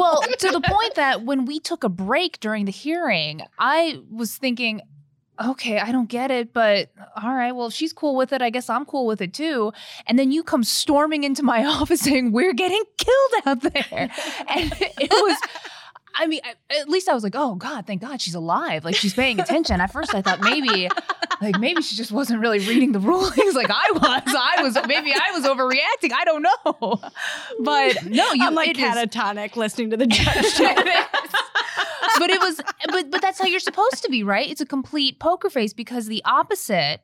Well, 0.00 0.22
to 0.22 0.50
the 0.50 0.60
point 0.60 0.94
that 0.94 1.24
when 1.24 1.44
we 1.44 1.58
took 1.60 1.84
a 1.84 1.88
break 1.88 2.40
during 2.40 2.64
the 2.64 2.72
hearing, 2.72 3.42
I 3.58 4.00
was 4.10 4.36
thinking, 4.36 4.80
okay, 5.42 5.78
I 5.78 5.90
don't 5.92 6.08
get 6.08 6.30
it, 6.30 6.52
but 6.52 6.90
all 7.22 7.32
right, 7.34 7.52
well, 7.52 7.66
if 7.68 7.72
she's 7.72 7.92
cool 7.92 8.14
with 8.16 8.32
it, 8.32 8.42
I 8.42 8.50
guess 8.50 8.68
I'm 8.68 8.84
cool 8.84 9.06
with 9.06 9.20
it 9.20 9.32
too. 9.32 9.72
And 10.06 10.18
then 10.18 10.32
you 10.32 10.42
come 10.42 10.64
storming 10.64 11.24
into 11.24 11.42
my 11.42 11.64
office 11.76 12.00
saying, 12.00 12.32
we're 12.32 12.52
getting 12.54 12.82
killed 12.98 13.32
out 13.46 13.60
there. 13.62 14.10
And 14.48 14.72
it 14.80 15.10
was. 15.10 15.36
I 16.12 16.26
mean, 16.26 16.40
I- 16.44 16.80
at 16.80 16.88
least 16.88 17.08
I 17.08 17.14
was 17.14 17.22
like, 17.22 17.36
"Oh 17.36 17.54
God, 17.54 17.86
thank 17.86 18.02
God 18.02 18.20
she's 18.20 18.34
alive! 18.34 18.84
Like 18.84 18.96
she's 18.96 19.14
paying 19.14 19.38
attention." 19.38 19.80
At 19.80 19.92
first, 19.92 20.12
I 20.12 20.20
thought 20.20 20.40
maybe, 20.40 20.88
like 21.40 21.58
maybe 21.60 21.82
she 21.82 21.94
just 21.94 22.10
wasn't 22.10 22.40
really 22.40 22.58
reading 22.58 22.90
the 22.90 22.98
rulings 22.98 23.54
like 23.54 23.70
I 23.70 23.92
was. 23.92 24.34
I 24.36 24.60
was 24.62 24.74
maybe 24.88 25.12
I 25.14 25.30
was 25.30 25.44
overreacting. 25.46 26.12
I 26.12 26.24
don't 26.24 26.42
know, 26.42 27.00
but 27.60 28.04
no, 28.06 28.32
you 28.32 28.44
I'm 28.44 28.56
like 28.56 28.70
it 28.70 28.78
is- 28.78 28.82
catatonic 28.84 29.54
listening 29.54 29.90
to 29.90 29.96
the 29.96 30.08
judge. 30.08 30.58
but 32.18 32.30
it 32.30 32.40
was 32.40 32.60
but 32.88 33.10
but 33.10 33.22
that's 33.22 33.38
how 33.38 33.46
you're 33.46 33.60
supposed 33.60 34.02
to 34.02 34.10
be 34.10 34.22
right 34.22 34.50
it's 34.50 34.60
a 34.60 34.66
complete 34.66 35.18
poker 35.18 35.50
face 35.50 35.72
because 35.72 36.06
the 36.06 36.22
opposite 36.24 37.00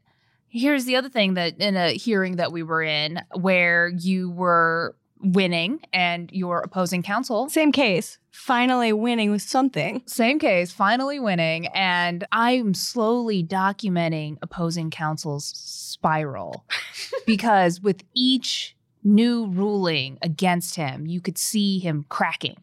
here's 0.49 0.85
the 0.85 0.97
other 0.97 1.09
thing 1.09 1.35
that 1.35 1.59
in 1.59 1.77
a 1.77 1.93
hearing 1.93 2.37
that 2.37 2.53
we 2.53 2.63
were 2.63 2.83
in 2.83 3.21
where 3.35 3.89
you 3.89 4.31
were 4.31 4.97
winning 5.21 5.81
and 5.93 6.31
your 6.33 6.61
opposing 6.61 7.03
counsel 7.03 7.49
Same 7.49 7.73
case. 7.73 8.19
Finally 8.31 8.93
winning 8.93 9.31
with 9.31 9.41
something. 9.43 10.03
same 10.07 10.39
case 10.39 10.71
finally 10.73 11.19
winning 11.19 11.67
and 11.69 12.27
i'm 12.33 12.75
slowly 12.75 13.43
documenting 13.43 14.37
opposing 14.43 14.91
counsel's 14.91 15.47
spiral 15.57 16.65
because 17.27 17.81
with 17.81 18.05
each 18.15 18.77
new 19.03 19.47
ruling 19.47 20.19
against 20.21 20.75
him 20.77 21.07
you 21.07 21.21
could 21.21 21.39
see 21.39 21.79
him 21.79 22.05
cracking 22.11 22.57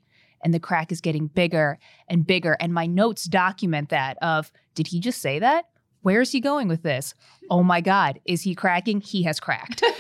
and 0.44 0.54
the 0.54 0.60
crack 0.60 0.92
is 0.92 1.02
getting 1.02 1.28
bigger 1.28 1.80
and 2.08 2.26
bigger 2.26 2.58
and 2.60 2.74
my 2.74 2.86
notes 2.86 3.26
document 3.26 3.90
that 3.90 4.18
of 4.22 4.52
did 4.76 4.88
he 4.88 5.00
just 5.00 5.22
say 5.22 5.40
that 5.40 5.66
where 6.02 6.22
is 6.22 6.32
he 6.32 6.40
going 6.40 6.68
with 6.68 6.84
this 6.84 7.14
oh 7.50 7.64
my 7.64 7.82
god 7.82 8.20
is 8.26 8.42
he 8.42 8.56
cracking 8.56 9.02
he 9.02 9.24
has 9.24 9.40
cracked 9.40 9.84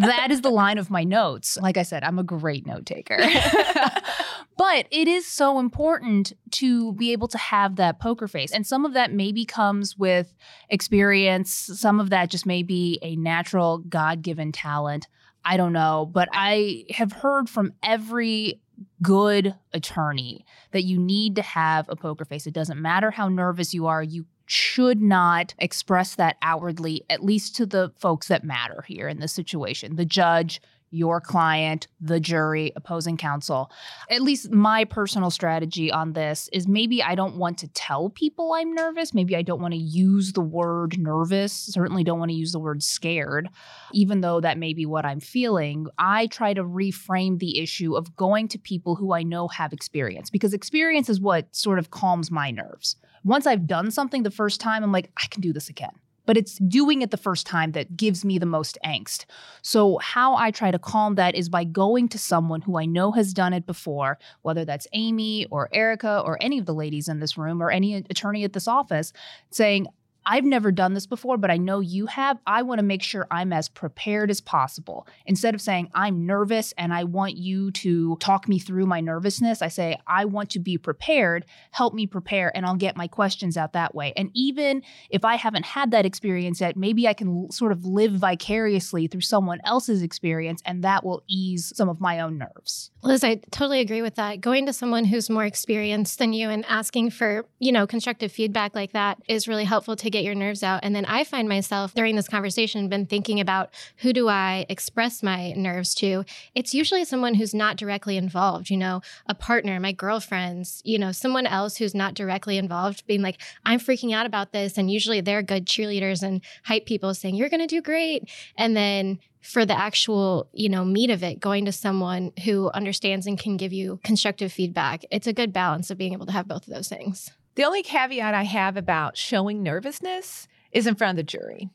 that 0.00 0.30
is 0.30 0.40
the 0.40 0.50
line 0.50 0.78
of 0.78 0.90
my 0.90 1.04
notes. 1.04 1.58
Like 1.60 1.76
I 1.76 1.82
said, 1.82 2.04
I'm 2.04 2.18
a 2.18 2.24
great 2.24 2.66
note 2.66 2.86
taker. 2.86 3.18
but 4.56 4.86
it 4.90 5.08
is 5.08 5.26
so 5.26 5.58
important 5.58 6.32
to 6.52 6.92
be 6.94 7.12
able 7.12 7.28
to 7.28 7.38
have 7.38 7.76
that 7.76 8.00
poker 8.00 8.28
face. 8.28 8.52
And 8.52 8.66
some 8.66 8.84
of 8.84 8.92
that 8.94 9.12
maybe 9.12 9.44
comes 9.44 9.96
with 9.96 10.34
experience, 10.68 11.50
some 11.50 12.00
of 12.00 12.10
that 12.10 12.30
just 12.30 12.46
may 12.46 12.62
be 12.62 12.98
a 13.02 13.16
natural 13.16 13.78
God 13.78 14.22
given 14.22 14.52
talent. 14.52 15.08
I 15.44 15.56
don't 15.56 15.72
know. 15.72 16.10
But 16.12 16.28
I 16.32 16.84
have 16.90 17.12
heard 17.12 17.48
from 17.48 17.72
every 17.82 18.60
good 19.02 19.54
attorney 19.72 20.44
that 20.72 20.84
you 20.84 20.98
need 20.98 21.36
to 21.36 21.42
have 21.42 21.88
a 21.88 21.96
poker 21.96 22.24
face. 22.24 22.46
It 22.46 22.54
doesn't 22.54 22.80
matter 22.80 23.10
how 23.10 23.28
nervous 23.28 23.74
you 23.74 23.86
are, 23.86 24.02
you 24.02 24.26
should 24.46 25.02
not 25.02 25.54
express 25.58 26.14
that 26.14 26.36
outwardly, 26.40 27.04
at 27.10 27.24
least 27.24 27.56
to 27.56 27.66
the 27.66 27.92
folks 27.96 28.28
that 28.28 28.44
matter 28.44 28.84
here 28.86 29.08
in 29.08 29.20
this 29.20 29.32
situation 29.32 29.96
the 29.96 30.04
judge, 30.04 30.60
your 30.90 31.20
client, 31.20 31.88
the 32.00 32.20
jury, 32.20 32.72
opposing 32.76 33.16
counsel. 33.16 33.70
At 34.10 34.22
least 34.22 34.50
my 34.50 34.84
personal 34.84 35.30
strategy 35.30 35.90
on 35.90 36.12
this 36.12 36.48
is 36.52 36.66
maybe 36.68 37.02
I 37.02 37.14
don't 37.14 37.36
want 37.36 37.58
to 37.58 37.68
tell 37.68 38.10
people 38.10 38.52
I'm 38.52 38.74
nervous. 38.74 39.12
Maybe 39.12 39.36
I 39.36 39.42
don't 39.42 39.60
want 39.60 39.74
to 39.74 39.80
use 39.80 40.32
the 40.32 40.40
word 40.40 40.98
nervous. 40.98 41.52
Certainly 41.52 42.04
don't 42.04 42.18
want 42.18 42.30
to 42.30 42.36
use 42.36 42.52
the 42.52 42.60
word 42.60 42.82
scared, 42.82 43.48
even 43.92 44.20
though 44.20 44.40
that 44.40 44.58
may 44.58 44.72
be 44.72 44.86
what 44.86 45.04
I'm 45.04 45.20
feeling. 45.20 45.86
I 45.98 46.28
try 46.28 46.54
to 46.54 46.62
reframe 46.62 47.38
the 47.38 47.58
issue 47.58 47.96
of 47.96 48.16
going 48.16 48.48
to 48.48 48.58
people 48.58 48.96
who 48.96 49.12
I 49.12 49.22
know 49.22 49.48
have 49.48 49.72
experience 49.72 50.30
because 50.30 50.54
experience 50.54 51.08
is 51.08 51.20
what 51.20 51.54
sort 51.54 51.78
of 51.78 51.90
calms 51.90 52.30
my 52.30 52.50
nerves. 52.50 52.96
Once 53.24 53.46
I've 53.46 53.66
done 53.66 53.90
something 53.90 54.22
the 54.22 54.30
first 54.30 54.60
time, 54.60 54.84
I'm 54.84 54.92
like, 54.92 55.10
I 55.16 55.26
can 55.26 55.40
do 55.40 55.52
this 55.52 55.68
again. 55.68 55.98
But 56.26 56.36
it's 56.36 56.58
doing 56.58 57.02
it 57.02 57.10
the 57.10 57.16
first 57.16 57.46
time 57.46 57.72
that 57.72 57.96
gives 57.96 58.24
me 58.24 58.38
the 58.38 58.46
most 58.46 58.78
angst. 58.84 59.24
So, 59.62 59.98
how 59.98 60.36
I 60.36 60.50
try 60.50 60.70
to 60.70 60.78
calm 60.78 61.14
that 61.14 61.34
is 61.34 61.48
by 61.48 61.64
going 61.64 62.08
to 62.08 62.18
someone 62.18 62.62
who 62.62 62.78
I 62.78 62.84
know 62.84 63.12
has 63.12 63.32
done 63.32 63.52
it 63.52 63.66
before, 63.66 64.18
whether 64.42 64.64
that's 64.64 64.86
Amy 64.92 65.46
or 65.46 65.68
Erica 65.72 66.22
or 66.24 66.36
any 66.40 66.58
of 66.58 66.66
the 66.66 66.74
ladies 66.74 67.08
in 67.08 67.20
this 67.20 67.38
room 67.38 67.62
or 67.62 67.70
any 67.70 67.94
attorney 67.94 68.44
at 68.44 68.52
this 68.52 68.68
office, 68.68 69.12
saying, 69.50 69.86
I've 70.26 70.44
never 70.44 70.72
done 70.72 70.94
this 70.94 71.06
before, 71.06 71.36
but 71.36 71.50
I 71.52 71.56
know 71.56 71.78
you 71.78 72.06
have. 72.06 72.38
I 72.46 72.62
want 72.62 72.80
to 72.80 72.84
make 72.84 73.02
sure 73.02 73.28
I'm 73.30 73.52
as 73.52 73.68
prepared 73.68 74.28
as 74.28 74.40
possible. 74.40 75.06
Instead 75.24 75.54
of 75.54 75.60
saying, 75.60 75.88
I'm 75.94 76.26
nervous 76.26 76.74
and 76.76 76.92
I 76.92 77.04
want 77.04 77.36
you 77.36 77.70
to 77.70 78.16
talk 78.16 78.48
me 78.48 78.58
through 78.58 78.86
my 78.86 79.00
nervousness, 79.00 79.62
I 79.62 79.68
say, 79.68 79.98
I 80.06 80.24
want 80.24 80.50
to 80.50 80.58
be 80.58 80.78
prepared. 80.78 81.46
Help 81.70 81.94
me 81.94 82.06
prepare, 82.08 82.54
and 82.56 82.66
I'll 82.66 82.74
get 82.74 82.96
my 82.96 83.06
questions 83.06 83.56
out 83.56 83.72
that 83.74 83.94
way. 83.94 84.12
And 84.16 84.30
even 84.34 84.82
if 85.10 85.24
I 85.24 85.36
haven't 85.36 85.64
had 85.64 85.92
that 85.92 86.04
experience 86.04 86.60
yet, 86.60 86.76
maybe 86.76 87.06
I 87.06 87.14
can 87.14 87.50
sort 87.52 87.70
of 87.70 87.84
live 87.84 88.12
vicariously 88.12 89.06
through 89.06 89.20
someone 89.20 89.60
else's 89.64 90.02
experience, 90.02 90.60
and 90.66 90.82
that 90.82 91.04
will 91.04 91.22
ease 91.28 91.72
some 91.76 91.88
of 91.88 92.00
my 92.00 92.18
own 92.18 92.36
nerves. 92.36 92.90
Liz, 93.02 93.22
I 93.22 93.36
totally 93.52 93.78
agree 93.78 94.02
with 94.02 94.16
that. 94.16 94.40
Going 94.40 94.66
to 94.66 94.72
someone 94.72 95.04
who's 95.04 95.30
more 95.30 95.44
experienced 95.44 96.18
than 96.18 96.32
you 96.32 96.50
and 96.50 96.64
asking 96.66 97.10
for, 97.10 97.46
you 97.60 97.70
know, 97.70 97.86
constructive 97.86 98.32
feedback 98.32 98.74
like 98.74 98.92
that 98.92 99.22
is 99.28 99.46
really 99.46 99.64
helpful 99.64 99.94
to 99.94 100.10
get 100.16 100.24
your 100.24 100.34
nerves 100.34 100.62
out. 100.62 100.80
And 100.82 100.96
then 100.96 101.04
I 101.04 101.24
find 101.24 101.46
myself 101.48 101.92
during 101.92 102.16
this 102.16 102.28
conversation 102.28 102.88
been 102.88 103.04
thinking 103.04 103.38
about 103.38 103.74
who 103.98 104.14
do 104.14 104.28
I 104.28 104.64
express 104.70 105.22
my 105.22 105.52
nerves 105.52 105.94
to? 105.96 106.24
It's 106.54 106.72
usually 106.72 107.04
someone 107.04 107.34
who's 107.34 107.54
not 107.54 107.76
directly 107.76 108.16
involved, 108.16 108.70
you 108.70 108.78
know, 108.78 109.02
a 109.26 109.34
partner, 109.34 109.78
my 109.78 109.92
girlfriends, 109.92 110.80
you 110.84 110.98
know, 110.98 111.12
someone 111.12 111.46
else 111.46 111.76
who's 111.76 111.94
not 111.94 112.14
directly 112.14 112.56
involved 112.56 113.06
being 113.06 113.20
like, 113.20 113.42
I'm 113.66 113.78
freaking 113.78 114.14
out 114.14 114.24
about 114.24 114.52
this. 114.52 114.78
And 114.78 114.90
usually 114.90 115.20
they're 115.20 115.42
good 115.42 115.66
cheerleaders 115.66 116.22
and 116.22 116.40
hype 116.64 116.86
people 116.86 117.12
saying, 117.12 117.34
You're 117.34 117.50
gonna 117.50 117.66
do 117.66 117.82
great. 117.82 118.30
And 118.56 118.74
then 118.74 119.18
for 119.42 119.66
the 119.66 119.78
actual, 119.78 120.48
you 120.52 120.70
know, 120.70 120.84
meat 120.84 121.10
of 121.10 121.22
it, 121.22 121.40
going 121.40 121.66
to 121.66 121.72
someone 121.72 122.32
who 122.44 122.70
understands 122.70 123.26
and 123.26 123.38
can 123.38 123.56
give 123.56 123.72
you 123.72 124.00
constructive 124.02 124.50
feedback. 124.50 125.04
It's 125.10 125.26
a 125.26 125.32
good 125.32 125.52
balance 125.52 125.90
of 125.90 125.98
being 125.98 126.14
able 126.14 126.26
to 126.26 126.32
have 126.32 126.48
both 126.48 126.66
of 126.66 126.74
those 126.74 126.88
things. 126.88 127.30
The 127.56 127.64
only 127.64 127.82
caveat 127.82 128.34
I 128.34 128.42
have 128.42 128.76
about 128.76 129.16
showing 129.16 129.62
nervousness 129.62 130.46
is 130.72 130.86
in 130.86 130.94
front 130.94 131.18
of 131.18 131.24
the 131.24 131.30
jury. 131.30 131.70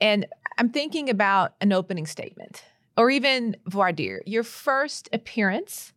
And 0.00 0.26
I'm 0.56 0.70
thinking 0.70 1.10
about 1.10 1.54
an 1.60 1.72
opening 1.72 2.06
statement 2.06 2.64
or 2.96 3.10
even 3.10 3.56
voir 3.66 3.92
dire, 3.92 4.22
your 4.24 4.42
first 4.42 5.10
appearance 5.12 5.92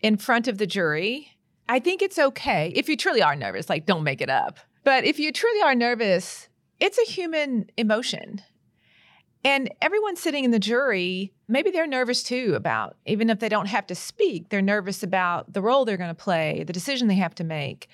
in 0.00 0.16
front 0.16 0.48
of 0.48 0.58
the 0.58 0.66
jury. 0.66 1.30
I 1.68 1.78
think 1.78 2.02
it's 2.02 2.18
okay 2.18 2.72
if 2.74 2.88
you 2.88 2.96
truly 2.96 3.22
are 3.22 3.36
nervous, 3.36 3.70
like 3.70 3.86
don't 3.86 4.02
make 4.02 4.20
it 4.20 4.30
up. 4.30 4.58
But 4.82 5.04
if 5.04 5.20
you 5.20 5.30
truly 5.30 5.62
are 5.62 5.76
nervous, 5.76 6.48
it's 6.80 6.98
a 6.98 7.10
human 7.10 7.70
emotion. 7.76 8.42
And 9.44 9.72
everyone 9.80 10.16
sitting 10.16 10.42
in 10.42 10.50
the 10.50 10.58
jury, 10.58 11.32
maybe 11.46 11.70
they're 11.70 11.86
nervous 11.86 12.24
too 12.24 12.54
about, 12.56 12.96
even 13.06 13.30
if 13.30 13.38
they 13.38 13.48
don't 13.48 13.66
have 13.66 13.86
to 13.86 13.94
speak, 13.94 14.48
they're 14.48 14.60
nervous 14.60 15.04
about 15.04 15.52
the 15.52 15.62
role 15.62 15.84
they're 15.84 15.96
going 15.96 16.08
to 16.08 16.14
play, 16.14 16.64
the 16.66 16.72
decision 16.72 17.06
they 17.06 17.14
have 17.14 17.34
to 17.36 17.44
make. 17.44 17.88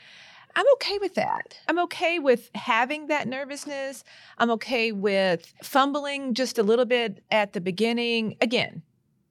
I'm 0.57 0.67
okay 0.75 0.99
with 0.99 1.15
that. 1.15 1.59
I'm 1.69 1.79
okay 1.81 2.19
with 2.19 2.51
having 2.55 3.07
that 3.07 3.29
nervousness. 3.29 4.05
I'm 4.39 4.51
okay 4.53 4.93
with 4.93 5.53
fumbling 5.63 6.35
just 6.35 6.59
a 6.59 6.63
little 6.63 6.85
bit 6.85 7.23
at 7.31 7.53
the 7.53 7.61
beginning. 7.61 8.37
Again, 8.41 8.83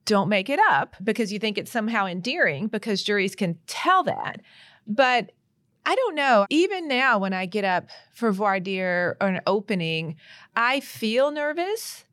don't 0.06 0.30
make 0.30 0.50
it 0.50 0.60
up 0.70 0.96
because 1.04 1.32
you 1.32 1.40
think 1.40 1.58
it's 1.58 1.72
somehow 1.72 2.06
endearing 2.06 2.68
because 2.68 3.04
juries 3.04 3.36
can 3.36 3.58
tell 3.68 4.04
that. 4.04 4.42
But 4.88 5.32
I 5.86 5.96
don't 5.96 6.16
know. 6.16 6.46
Even 6.50 6.88
now, 6.88 7.20
when 7.20 7.34
I 7.34 7.46
get 7.46 7.66
up 7.66 7.90
for 8.14 8.32
voir 8.32 8.60
dire 8.60 9.18
or 9.22 9.28
an 9.28 9.42
opening, 9.48 10.16
I 10.56 10.80
feel 10.80 11.32
nervous. 11.32 12.06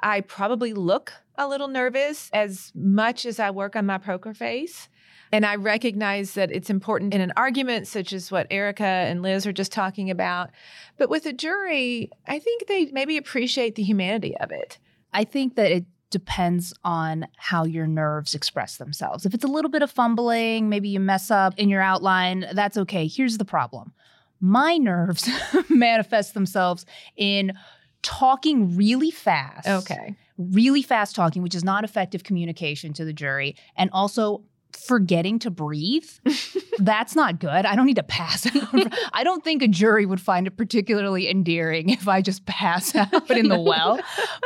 I 0.00 0.20
probably 0.20 0.72
look 0.72 1.12
a 1.36 1.48
little 1.48 1.68
nervous 1.68 2.30
as 2.32 2.70
much 2.74 3.26
as 3.26 3.38
I 3.40 3.50
work 3.50 3.76
on 3.76 3.86
my 3.86 3.98
poker 3.98 4.34
face. 4.34 4.88
And 5.34 5.44
I 5.44 5.56
recognize 5.56 6.34
that 6.34 6.52
it's 6.52 6.70
important 6.70 7.12
in 7.12 7.20
an 7.20 7.32
argument 7.36 7.88
such 7.88 8.12
as 8.12 8.30
what 8.30 8.46
Erica 8.52 8.84
and 8.84 9.20
Liz 9.20 9.48
are 9.48 9.52
just 9.52 9.72
talking 9.72 10.08
about. 10.08 10.50
But 10.96 11.10
with 11.10 11.26
a 11.26 11.32
jury, 11.32 12.08
I 12.28 12.38
think 12.38 12.68
they 12.68 12.86
maybe 12.92 13.16
appreciate 13.16 13.74
the 13.74 13.82
humanity 13.82 14.36
of 14.38 14.52
it. 14.52 14.78
I 15.12 15.24
think 15.24 15.56
that 15.56 15.72
it 15.72 15.86
depends 16.10 16.72
on 16.84 17.26
how 17.36 17.64
your 17.64 17.88
nerves 17.88 18.36
express 18.36 18.76
themselves. 18.76 19.26
If 19.26 19.34
it's 19.34 19.42
a 19.42 19.48
little 19.48 19.72
bit 19.72 19.82
of 19.82 19.90
fumbling, 19.90 20.68
maybe 20.68 20.88
you 20.88 21.00
mess 21.00 21.32
up 21.32 21.54
in 21.58 21.68
your 21.68 21.82
outline, 21.82 22.46
that's 22.52 22.76
okay. 22.76 23.08
Here's 23.08 23.36
the 23.36 23.44
problem 23.44 23.92
my 24.40 24.76
nerves 24.78 25.28
manifest 25.68 26.34
themselves 26.34 26.86
in 27.16 27.54
talking 28.02 28.76
really 28.76 29.10
fast. 29.10 29.66
Okay. 29.66 30.14
Really 30.38 30.82
fast 30.82 31.16
talking, 31.16 31.42
which 31.42 31.56
is 31.56 31.64
not 31.64 31.82
effective 31.82 32.22
communication 32.22 32.92
to 32.92 33.04
the 33.04 33.12
jury, 33.12 33.56
and 33.76 33.90
also 33.92 34.44
forgetting 34.76 35.38
to 35.40 35.50
breathe. 35.50 36.08
That's 36.78 37.14
not 37.14 37.38
good. 37.38 37.48
I 37.66 37.76
don't 37.76 37.86
need 37.86 37.96
to 37.96 38.02
pass 38.02 38.46
out. 38.56 38.94
I 39.12 39.24
don't 39.24 39.44
think 39.44 39.62
a 39.62 39.68
jury 39.68 40.06
would 40.06 40.20
find 40.20 40.46
it 40.46 40.56
particularly 40.56 41.28
endearing 41.28 41.90
if 41.90 42.08
I 42.08 42.20
just 42.20 42.46
pass 42.46 42.94
out 42.94 43.30
in 43.30 43.48
the 43.48 43.60
well. 43.60 44.00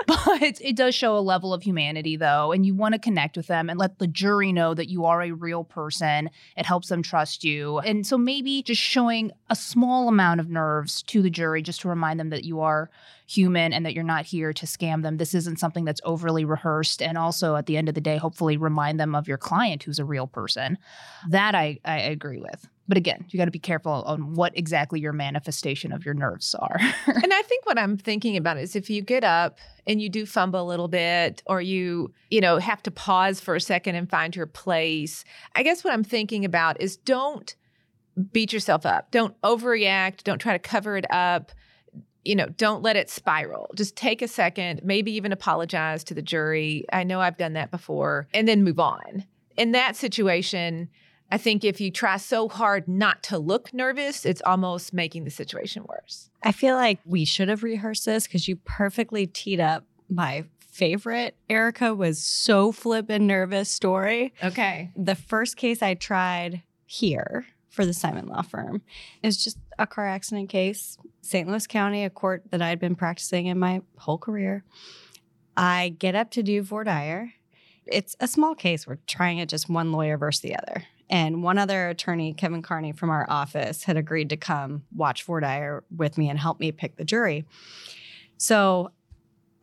But 0.07 0.61
it 0.61 0.77
does 0.77 0.95
show 0.95 1.17
a 1.17 1.21
level 1.21 1.55
of 1.55 1.63
humanity, 1.63 2.17
though, 2.17 2.53
and 2.53 2.67
you 2.67 2.75
want 2.75 2.95
to 2.95 2.99
connect 2.99 3.37
with 3.37 3.47
them 3.47 3.71
and 3.71 3.79
let 3.79 3.99
the 3.99 4.07
jury 4.07 4.53
know 4.53 4.75
that 4.75 4.89
you 4.89 5.05
are 5.07 5.23
a 5.23 5.33
real 5.33 5.65
person. 5.65 6.31
It 6.57 6.67
helps 6.67 6.89
them 6.89 7.03
trust 7.03 7.45
you. 7.45 7.79
And 7.79 8.07
so 8.07 8.19
maybe 8.19 8.63
just 8.63 8.81
showing 8.81 9.33
a 9.51 9.57
small 9.57 10.09
amount 10.09 10.41
of 10.41 10.51
nerves 10.51 11.03
to 11.03 11.23
the 11.23 11.31
jury 11.31 11.63
just 11.63 11.81
to 11.83 11.89
remind 11.89 12.21
them 12.21 12.31
that 12.31 12.45
you 12.45 12.61
are 12.61 12.91
human 13.27 13.73
and 13.73 13.85
that 13.85 13.95
you're 13.95 14.05
not 14.05 14.25
here 14.25 14.53
to 14.53 14.67
scam 14.67 15.03
them. 15.03 15.17
This 15.17 15.35
isn't 15.35 15.59
something 15.59 15.85
that's 15.85 16.01
overly 16.05 16.45
rehearsed. 16.45 17.03
And 17.03 17.19
also, 17.19 17.57
at 17.57 17.67
the 17.67 17.77
end 17.77 17.89
of 17.89 17.95
the 17.95 18.01
day, 18.01 18.17
hopefully 18.17 18.57
remind 18.57 18.99
them 18.99 19.15
of 19.15 19.29
your 19.29 19.39
client 19.39 19.83
who's 19.83 19.99
a 19.99 20.05
real 20.05 20.27
person. 20.27 20.79
That 21.29 21.55
I, 21.55 21.79
I 21.85 21.99
agree 21.99 22.39
with. 22.39 22.69
But 22.89 22.97
again, 22.97 23.27
you 23.29 23.37
got 23.37 23.45
to 23.45 23.51
be 23.51 23.59
careful 23.59 24.03
on 24.07 24.35
what 24.35 24.57
exactly 24.57 24.99
your 24.99 25.13
manifestation 25.13 25.93
of 25.93 26.07
your 26.07 26.15
nerves 26.15 26.55
are. 26.55 26.79
and 27.07 27.33
I 27.35 27.43
think 27.43 27.67
what 27.67 27.79
I'm 27.79 27.99
thinking 27.99 28.37
about 28.39 28.57
is 28.57 28.75
if 28.75 28.89
you 28.89 29.03
get 29.03 29.25
up 29.25 29.59
and 29.87 30.01
you 30.01 30.09
do 30.09 30.25
fumble 30.25 30.63
a 30.63 30.65
little 30.65 30.89
bit 30.89 31.43
or 31.47 31.61
you, 31.61 32.15
you 32.31 32.41
know, 32.41 32.57
have 32.57 32.83
to 32.85 32.91
pause 32.91 33.41
for 33.41 33.55
a 33.55 33.61
second 33.61 33.95
and 33.95 34.09
find 34.09 34.35
your 34.35 34.47
place. 34.47 35.25
I 35.55 35.63
guess 35.63 35.85
what 35.85 35.93
I'm 35.93 36.05
thinking 36.05 36.47
about 36.47 36.81
is 36.81 36.97
don't 36.97 37.55
beat 38.33 38.53
yourself 38.53 38.85
up. 38.85 39.11
Don't 39.11 39.41
overreact, 39.43 40.25
don't 40.25 40.39
try 40.39 40.53
to 40.53 40.59
cover 40.59 40.97
it 40.97 41.07
up 41.11 41.53
you 42.25 42.37
know, 42.37 42.47
don't 42.47 42.83
let 42.83 42.95
it 42.95 43.09
spiral. 43.09 43.71
Just 43.75 43.97
take 43.97 44.21
a 44.21 44.29
second, 44.29 44.83
maybe 44.85 45.13
even 45.13 45.33
apologize 45.33 46.05
to 46.05 46.15
the 46.15 46.21
jury. 46.21 46.85
I 46.93 47.03
know 47.03 47.23
I've 47.23 47.39
done 47.39 47.55
that 47.55 47.71
before, 47.71 48.29
and 48.35 48.47
then 48.47 48.63
move 48.63 48.79
on. 48.79 49.25
In 49.57 49.73
that 49.73 49.97
situation, 49.97 50.91
I 51.33 51.39
think 51.39 51.65
if 51.65 51.81
you 51.81 51.91
try 51.91 52.19
so 52.19 52.49
hard 52.49 52.87
not 52.87 53.23
to 53.25 53.39
look 53.39 53.73
nervous, 53.73 54.27
it's 54.27 54.43
almost 54.45 54.93
making 54.93 55.25
the 55.25 55.31
situation 55.31 55.85
worse. 55.89 56.29
I 56.43 56.53
feel 56.53 56.75
like 56.75 57.01
we 57.07 57.25
should 57.25 57.49
have 57.49 57.63
rehearsed 57.63 58.05
this 58.05 58.27
because 58.27 58.47
you 58.47 58.57
perfectly 58.57 59.27
teed 59.27 59.59
up 59.59 59.85
my 60.11 60.45
favorite 60.59 61.35
Erica 61.51 61.93
was 61.93 62.23
so 62.23 62.71
flip 62.71 63.07
and 63.11 63.27
nervous 63.27 63.69
story. 63.69 64.33
Okay. 64.45 64.93
The 64.97 65.17
first 65.17 65.57
case 65.57 65.83
I 65.83 65.95
tried 65.95 66.63
here 66.87 67.47
for 67.69 67.85
the 67.85 67.93
Simon 67.93 68.27
Law 68.27 68.43
Firm. 68.43 68.83
It 69.23 69.27
was 69.27 69.43
just 69.43 69.59
a 69.79 69.87
car 69.87 70.07
accident 70.07 70.49
case, 70.49 70.99
St. 71.21 71.49
Louis 71.49 71.67
County, 71.67 72.05
a 72.05 72.11
court 72.11 72.45
that 72.51 72.63
I'd 72.63 72.81
been 72.81 72.95
practicing 72.95 73.47
in 73.47 73.59
my 73.59 73.83
whole 73.97 74.19
career. 74.19 74.65
I 75.57 75.95
get 75.99 76.15
up 76.15 76.31
to 76.33 76.43
do 76.43 76.63
voir 76.63 76.85
dire. 76.85 77.33
It's 77.87 78.17
a 78.21 78.29
small 78.29 78.55
case. 78.55 78.87
We're 78.87 78.99
trying 79.07 79.39
it 79.39 79.49
just 79.49 79.69
one 79.69 79.93
lawyer 79.93 80.19
versus 80.19 80.41
the 80.41 80.57
other. 80.57 80.85
And 81.11 81.43
one 81.43 81.59
other 81.59 81.89
attorney, 81.89 82.35
Kevin 82.35 82.63
Carnie 82.63 82.93
from 82.93 83.11
our 83.11 83.27
office, 83.31 83.85
had 83.85 83.97
agreed 83.97 84.31
to 84.31 84.37
come 84.37 84.85
watch 84.95 85.25
voir 85.25 85.41
dire 85.41 85.85
with 85.95 86.19
me 86.19 86.29
and 86.29 86.39
help 86.39 86.61
me 86.61 86.71
pick 86.71 86.97
the 86.97 87.05
jury. 87.05 87.47
So 88.37 88.93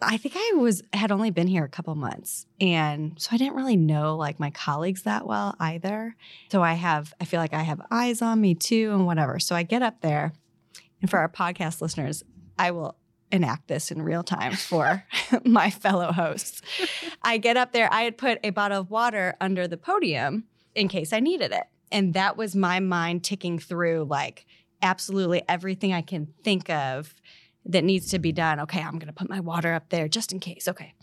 I 0.02 0.18
think 0.18 0.36
I 0.38 0.54
was 0.58 0.84
had 0.94 1.12
only 1.12 1.32
been 1.32 1.48
here 1.48 1.64
a 1.64 1.70
couple 1.70 1.96
months. 1.96 2.46
And 2.60 3.14
so 3.18 3.30
I 3.32 3.38
didn't 3.38 3.56
really 3.56 3.78
know 3.78 4.16
like 4.16 4.40
my 4.40 4.52
colleagues 4.52 5.04
that 5.04 5.26
well 5.26 5.56
either. 5.60 6.16
So 6.52 6.62
I 6.62 6.74
have 6.74 7.14
I 7.20 7.26
feel 7.26 7.40
like 7.40 7.54
I 7.54 7.64
have 7.64 7.82
eyes 7.92 8.22
on 8.22 8.42
me 8.42 8.56
too 8.56 8.92
and 8.94 9.06
whatever. 9.06 9.40
So 9.40 9.56
I 9.56 9.64
get 9.64 9.82
up 9.82 10.02
there 10.02 10.34
and 11.02 11.10
for 11.10 11.20
our 11.20 11.30
podcast 11.30 11.82
listeners, 11.82 12.24
I 12.58 12.72
will 12.72 12.98
enact 13.32 13.68
this 13.68 13.92
in 13.92 14.02
real 14.02 14.24
time 14.24 14.54
for 14.54 15.04
my 15.44 15.70
fellow 15.70 16.12
hosts. 16.12 16.62
I 17.22 17.38
get 17.38 17.58
up 17.58 17.74
there, 17.74 17.92
I 17.92 18.04
had 18.04 18.18
put 18.18 18.40
a 18.44 18.52
bottle 18.52 18.82
of 18.82 18.90
water 18.90 19.36
under 19.42 19.68
the 19.68 19.78
podium 19.78 20.46
in 20.74 20.88
case 20.88 21.14
I 21.14 21.20
needed 21.20 21.52
it. 21.52 21.64
And 21.92 22.14
that 22.14 22.38
was 22.38 22.56
my 22.56 22.80
mind 22.80 23.24
ticking 23.24 23.60
through 23.60 24.08
like 24.10 24.46
absolutely 24.82 25.44
everything 25.48 25.94
I 25.94 26.02
can 26.02 26.28
think 26.44 26.70
of 26.70 27.16
that 27.66 27.84
needs 27.84 28.10
to 28.12 28.20
be 28.20 28.32
done. 28.32 28.60
Okay, 28.62 28.82
I'm 28.82 29.00
going 29.00 29.08
to 29.08 29.14
put 29.14 29.30
my 29.30 29.40
water 29.40 29.74
up 29.74 29.90
there 29.90 30.08
just 30.08 30.32
in 30.32 30.40
case. 30.40 30.68
Okay. 30.68 30.94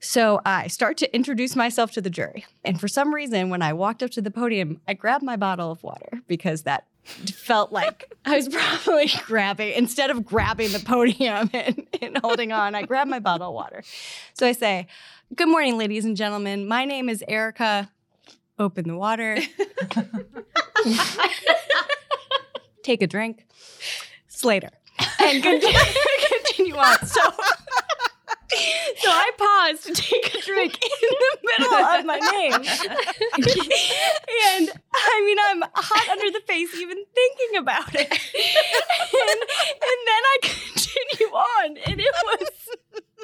So 0.00 0.40
I 0.44 0.66
start 0.68 0.98
to 0.98 1.14
introduce 1.14 1.56
myself 1.56 1.90
to 1.92 2.00
the 2.00 2.10
jury. 2.10 2.44
And 2.64 2.78
for 2.80 2.86
some 2.86 3.14
reason, 3.14 3.48
when 3.50 3.62
I 3.62 3.72
walked 3.72 4.02
up 4.02 4.10
to 4.12 4.22
the 4.22 4.30
podium, 4.30 4.80
I 4.86 4.94
grabbed 4.94 5.24
my 5.24 5.36
bottle 5.36 5.70
of 5.70 5.82
water 5.82 6.20
because 6.28 6.62
that 6.62 6.86
felt 7.04 7.72
like 7.72 8.12
I 8.24 8.36
was 8.36 8.48
probably 8.48 9.10
grabbing, 9.26 9.72
instead 9.72 10.10
of 10.10 10.24
grabbing 10.24 10.72
the 10.72 10.80
podium 10.80 11.50
and, 11.54 11.86
and 12.00 12.18
holding 12.18 12.52
on, 12.52 12.74
I 12.74 12.82
grabbed 12.82 13.10
my 13.10 13.20
bottle 13.20 13.48
of 13.48 13.54
water. 13.54 13.82
So 14.34 14.46
I 14.46 14.52
say, 14.52 14.86
Good 15.34 15.48
morning, 15.48 15.76
ladies 15.76 16.04
and 16.04 16.16
gentlemen. 16.16 16.68
My 16.68 16.84
name 16.84 17.08
is 17.08 17.24
Erica. 17.26 17.90
Open 18.60 18.86
the 18.86 18.96
water. 18.96 19.38
Take 22.84 23.02
a 23.02 23.08
drink. 23.08 23.44
Slater 24.28 24.70
and 25.20 25.42
continue, 25.42 25.78
continue 26.28 26.76
on. 26.76 27.04
So, 27.06 27.20
so 28.96 29.10
I 29.10 29.30
paused 29.36 29.84
to 29.86 29.92
take 29.94 30.34
a 30.34 30.40
drink 30.42 30.78
in 30.82 31.10
the 31.10 31.38
middle 31.42 31.74
of 31.74 32.04
my 32.04 32.18
name. 32.18 32.52
and 32.52 32.64
I 34.94 35.22
mean, 35.24 35.38
I'm 35.48 35.62
hot 35.74 36.08
under 36.08 36.30
the 36.30 36.40
face 36.46 36.74
even 36.74 37.04
thinking 37.14 37.56
about 37.58 37.94
it. 37.94 38.10
And, 39.16 39.40
and 39.70 39.98
then 40.06 40.22
I 40.24 40.38
continue 40.42 41.32
on, 41.34 41.76
and 41.86 42.00
it 42.00 42.14
was, 42.24 42.50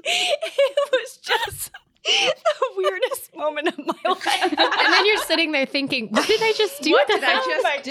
it 0.04 0.78
was 0.92 1.16
just 1.18 1.70
the 2.04 2.34
weirdest 2.76 3.34
moment 3.36 3.68
of 3.68 3.78
my 3.78 3.94
life. 4.10 4.52
and 4.58 4.92
then 4.92 5.06
you're 5.06 5.16
sitting 5.18 5.52
there 5.52 5.66
thinking, 5.66 6.08
what 6.08 6.26
did 6.26 6.42
I 6.42 6.52
just 6.52 6.82
do? 6.82 6.90
What 6.92 7.06
did 7.06 7.22
I 7.22 7.34
them? 7.34 7.42
just 7.46 7.66
oh 7.66 7.82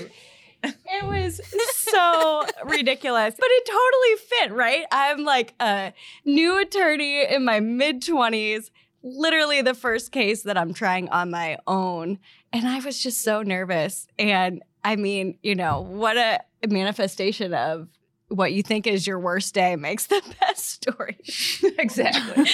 do? 0.00 0.10
It 0.62 1.06
was 1.06 1.40
so 1.90 2.46
ridiculous, 2.64 3.34
but 3.38 3.48
it 3.50 3.66
totally 3.66 4.16
fit, 4.28 4.52
right? 4.52 4.84
I'm 4.92 5.24
like 5.24 5.54
a 5.60 5.92
new 6.24 6.58
attorney 6.58 7.24
in 7.24 7.44
my 7.44 7.60
mid 7.60 8.02
20s, 8.02 8.70
literally 9.02 9.62
the 9.62 9.74
first 9.74 10.12
case 10.12 10.42
that 10.42 10.58
I'm 10.58 10.74
trying 10.74 11.08
on 11.08 11.30
my 11.30 11.58
own. 11.66 12.18
And 12.52 12.66
I 12.66 12.80
was 12.80 13.02
just 13.02 13.22
so 13.22 13.42
nervous. 13.42 14.06
And 14.18 14.62
I 14.84 14.96
mean, 14.96 15.38
you 15.42 15.54
know, 15.54 15.80
what 15.80 16.16
a 16.16 16.40
manifestation 16.68 17.54
of 17.54 17.88
what 18.30 18.52
you 18.52 18.62
think 18.62 18.86
is 18.86 19.06
your 19.06 19.18
worst 19.18 19.52
day 19.54 19.76
makes 19.76 20.06
the 20.06 20.22
best 20.40 20.70
story. 20.70 21.18
exactly. 21.78 22.44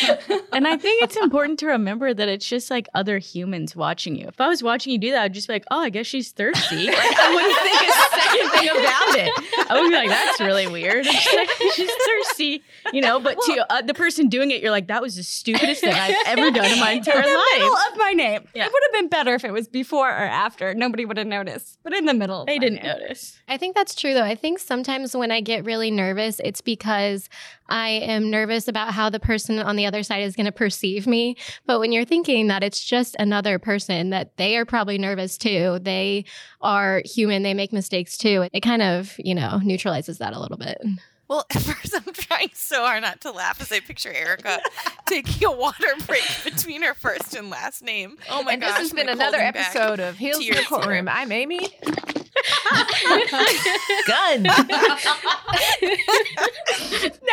and 0.53 0.67
I 0.67 0.77
think 0.77 1.03
it's 1.03 1.17
important 1.17 1.59
to 1.61 1.67
remember 1.67 2.13
that 2.15 2.29
it's 2.29 2.49
just 2.49 2.71
like 2.71 2.89
other 2.95 3.19
humans 3.19 3.77
watching 3.77 4.17
you. 4.17 4.27
If 4.29 4.41
I 4.41 4.49
was 4.49 4.63
watching 4.63 4.93
you 4.93 4.99
do 4.99 5.11
that, 5.13 5.23
I'd 5.23 5.35
just 5.35 5.47
be 5.49 5.53
like, 5.55 5.65
oh, 5.71 5.81
I 5.81 5.91
guess 5.91 6.07
she's 6.07 6.33
thirsty. 6.33 6.87
Like, 6.97 6.97
I 7.19 7.35
wouldn't 7.35 7.59
think 7.61 7.83
a 7.83 8.17
second 8.17 8.51
thing 8.61 8.69
about 8.71 9.17
it. 9.19 9.71
I 9.71 9.81
would 9.81 9.89
be 9.91 9.95
like, 9.97 10.09
that's 10.09 10.41
really 10.41 10.67
weird. 10.67 11.05
She's, 11.05 11.35
like, 11.35 11.51
she's 11.75 11.91
thirsty, 12.07 12.63
you 12.93 13.01
know. 13.03 13.19
But 13.21 13.39
to 13.47 13.67
uh, 13.71 13.83
the 13.83 13.95
person 13.95 14.29
doing 14.29 14.51
it, 14.51 14.63
you're 14.63 14.71
like, 14.71 14.87
that 14.89 15.03
was 15.03 15.17
the 15.17 15.23
stupidest 15.23 15.81
thing 15.83 15.93
I've 15.93 16.15
ever 16.27 16.51
done 16.51 16.65
in 16.71 16.79
my 16.81 16.93
entire 16.93 17.17
in 17.17 17.23
the 17.23 17.29
life. 17.39 17.47
middle 17.55 17.75
of 17.75 17.97
my 17.99 18.13
name. 18.13 18.49
Yeah. 18.55 18.67
It 18.67 18.73
would 18.73 18.83
have 18.87 18.93
been 18.93 19.09
better 19.09 19.35
if 19.35 19.45
it 19.45 19.53
was 19.53 19.69
before 19.69 20.09
or 20.09 20.13
after. 20.25 20.75
Nobody 20.75 21.05
would 21.05 21.17
have 21.19 21.27
noticed. 21.27 21.79
But 21.83 21.93
in 21.95 22.07
the 22.07 22.15
middle, 22.15 22.45
They 22.47 22.59
didn't 22.59 22.83
name. 22.83 22.99
notice. 22.99 23.39
I 23.49 23.57
think 23.59 23.75
that's 23.77 23.95
true 23.95 24.15
though. 24.15 24.25
I 24.25 24.35
think 24.35 24.59
sometimes 24.59 25.15
when 25.17 25.31
I 25.31 25.41
get 25.41 25.65
really 25.67 25.91
nervous, 25.91 26.41
it's 26.43 26.61
because 26.61 27.29
I 27.69 27.89
am 27.89 28.31
nervous 28.31 28.69
about 28.69 28.95
how 28.95 29.11
the 29.11 29.21
person 29.21 29.59
on 29.59 29.77
the 29.77 29.87
other 29.87 30.03
side 30.03 30.23
is 30.23 30.37
going 30.37 30.47
to 30.47 30.53
perceive 30.53 31.07
me. 31.07 31.37
But 31.67 31.81
when 31.81 31.93
you're 31.93 32.05
thinking 32.05 32.47
that 32.47 32.63
it's 32.63 32.85
just 32.85 33.17
another 33.19 33.59
person, 33.59 34.11
that 34.11 34.37
they 34.37 34.57
are 34.57 34.65
probably 34.65 34.99
nervous 34.99 35.37
too, 35.37 35.79
they 35.83 36.25
are 36.61 37.03
human, 37.05 37.43
they 37.43 37.55
make 37.55 37.73
mistakes 37.73 38.17
too, 38.17 38.49
it 38.53 38.61
kind 38.61 38.83
of, 38.83 39.15
you 39.19 39.35
know, 39.35 39.61
neutralizes 39.63 40.19
that 40.19 40.33
a 40.33 40.41
little 40.41 40.57
bit. 40.57 40.81
Well, 41.29 41.45
at 41.55 41.63
first 41.63 41.95
I'm 41.95 42.13
trying 42.13 42.51
so 42.55 42.83
hard 42.83 43.03
not 43.03 43.21
to 43.23 43.33
laugh 43.33 43.61
as 43.61 43.73
I 43.73 43.81
picture 43.81 44.13
Erica 44.13 44.61
taking 45.07 45.47
a 45.47 45.53
water 45.53 45.89
break 46.07 46.25
between 46.45 46.83
her 46.83 46.95
first 46.95 47.35
and 47.35 47.51
last 47.51 47.83
name. 47.83 48.17
Oh 48.31 48.43
my 48.43 48.53
and 48.53 48.63
gosh. 48.63 48.73
this 48.73 48.79
has 48.79 48.93
been 48.93 49.09
another 49.09 49.39
episode 49.39 50.01
of 50.01 50.17
Heels 50.17 50.47
in 50.47 50.55
the 50.55 50.63
Courtroom. 50.63 51.09
I'm 51.09 51.33
Amy. 51.33 51.69
Gunn. 54.07 54.43
now 54.43 54.61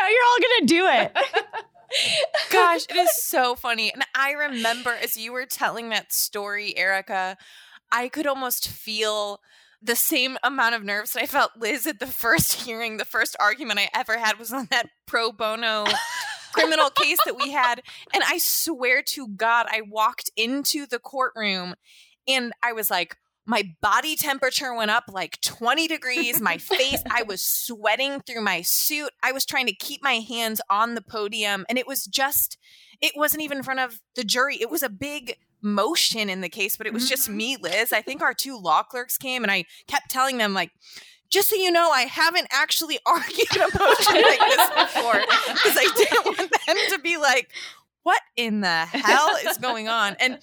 you're 0.09 0.25
all 0.27 0.39
gonna 0.39 0.65
do 0.65 0.87
it. 0.87 1.17
Gosh, 2.49 2.85
it 2.89 2.95
is 2.95 3.15
so 3.15 3.55
funny. 3.55 3.91
And 3.93 4.03
I 4.15 4.31
remember 4.31 4.91
as 5.01 5.17
you 5.17 5.31
were 5.31 5.45
telling 5.45 5.89
that 5.89 6.11
story, 6.11 6.75
Erica, 6.75 7.37
I 7.91 8.09
could 8.09 8.25
almost 8.25 8.67
feel 8.67 9.39
the 9.81 9.95
same 9.95 10.37
amount 10.43 10.75
of 10.75 10.83
nerves 10.83 11.13
that 11.13 11.23
I 11.23 11.25
felt 11.25 11.51
Liz 11.57 11.85
at 11.85 11.99
the 11.99 12.07
first 12.07 12.61
hearing. 12.61 12.97
The 12.97 13.05
first 13.05 13.35
argument 13.39 13.79
I 13.79 13.89
ever 13.93 14.17
had 14.17 14.39
was 14.39 14.51
on 14.51 14.67
that 14.71 14.89
pro 15.05 15.31
bono 15.31 15.85
criminal 16.53 16.89
case 16.89 17.17
that 17.25 17.35
we 17.35 17.51
had. 17.51 17.81
And 18.13 18.23
I 18.25 18.37
swear 18.37 19.01
to 19.01 19.27
God, 19.27 19.65
I 19.69 19.81
walked 19.81 20.31
into 20.37 20.85
the 20.85 20.99
courtroom 20.99 21.75
and 22.27 22.53
I 22.63 22.71
was 22.71 22.89
like, 22.89 23.17
my 23.45 23.75
body 23.81 24.15
temperature 24.15 24.73
went 24.73 24.91
up 24.91 25.05
like 25.11 25.39
20 25.41 25.87
degrees. 25.87 26.39
My 26.39 26.57
face, 26.57 27.01
I 27.09 27.23
was 27.27 27.41
sweating 27.41 28.21
through 28.21 28.41
my 28.41 28.61
suit. 28.61 29.11
I 29.21 29.31
was 29.31 29.45
trying 29.45 29.67
to 29.67 29.75
keep 29.75 30.01
my 30.01 30.13
hands 30.13 30.61
on 30.69 30.95
the 30.95 31.01
podium. 31.01 31.65
And 31.67 31.77
it 31.77 31.87
was 31.87 32.05
just, 32.05 32.57
it 33.01 33.13
wasn't 33.15 33.43
even 33.43 33.57
in 33.57 33.63
front 33.63 33.81
of 33.81 33.99
the 34.15 34.23
jury. 34.23 34.57
It 34.61 34.69
was 34.69 34.83
a 34.83 34.89
big 34.89 35.37
motion 35.61 36.29
in 36.29 36.41
the 36.41 36.49
case, 36.49 36.77
but 36.77 36.87
it 36.87 36.93
was 36.93 37.09
just 37.09 37.27
mm-hmm. 37.27 37.37
me, 37.37 37.57
Liz. 37.57 37.91
I 37.91 38.01
think 38.01 38.21
our 38.21 38.33
two 38.33 38.57
law 38.57 38.83
clerks 38.83 39.17
came 39.17 39.43
and 39.43 39.51
I 39.51 39.65
kept 39.87 40.09
telling 40.09 40.37
them, 40.37 40.53
like, 40.53 40.71
just 41.29 41.49
so 41.49 41.55
you 41.55 41.71
know, 41.71 41.89
I 41.89 42.01
haven't 42.01 42.47
actually 42.51 42.99
argued 43.05 43.55
a 43.55 43.77
motion 43.77 44.21
like 44.21 44.39
this 44.39 44.69
before 44.69 45.21
because 45.53 45.77
I 45.77 45.91
didn't 45.97 46.25
want 46.25 46.51
them 46.67 46.77
to 46.91 46.99
be 46.99 47.17
like, 47.17 47.49
in 48.35 48.61
the 48.61 48.67
hell 48.85 49.35
is 49.45 49.57
going 49.57 49.87
on? 49.87 50.15
And 50.19 50.39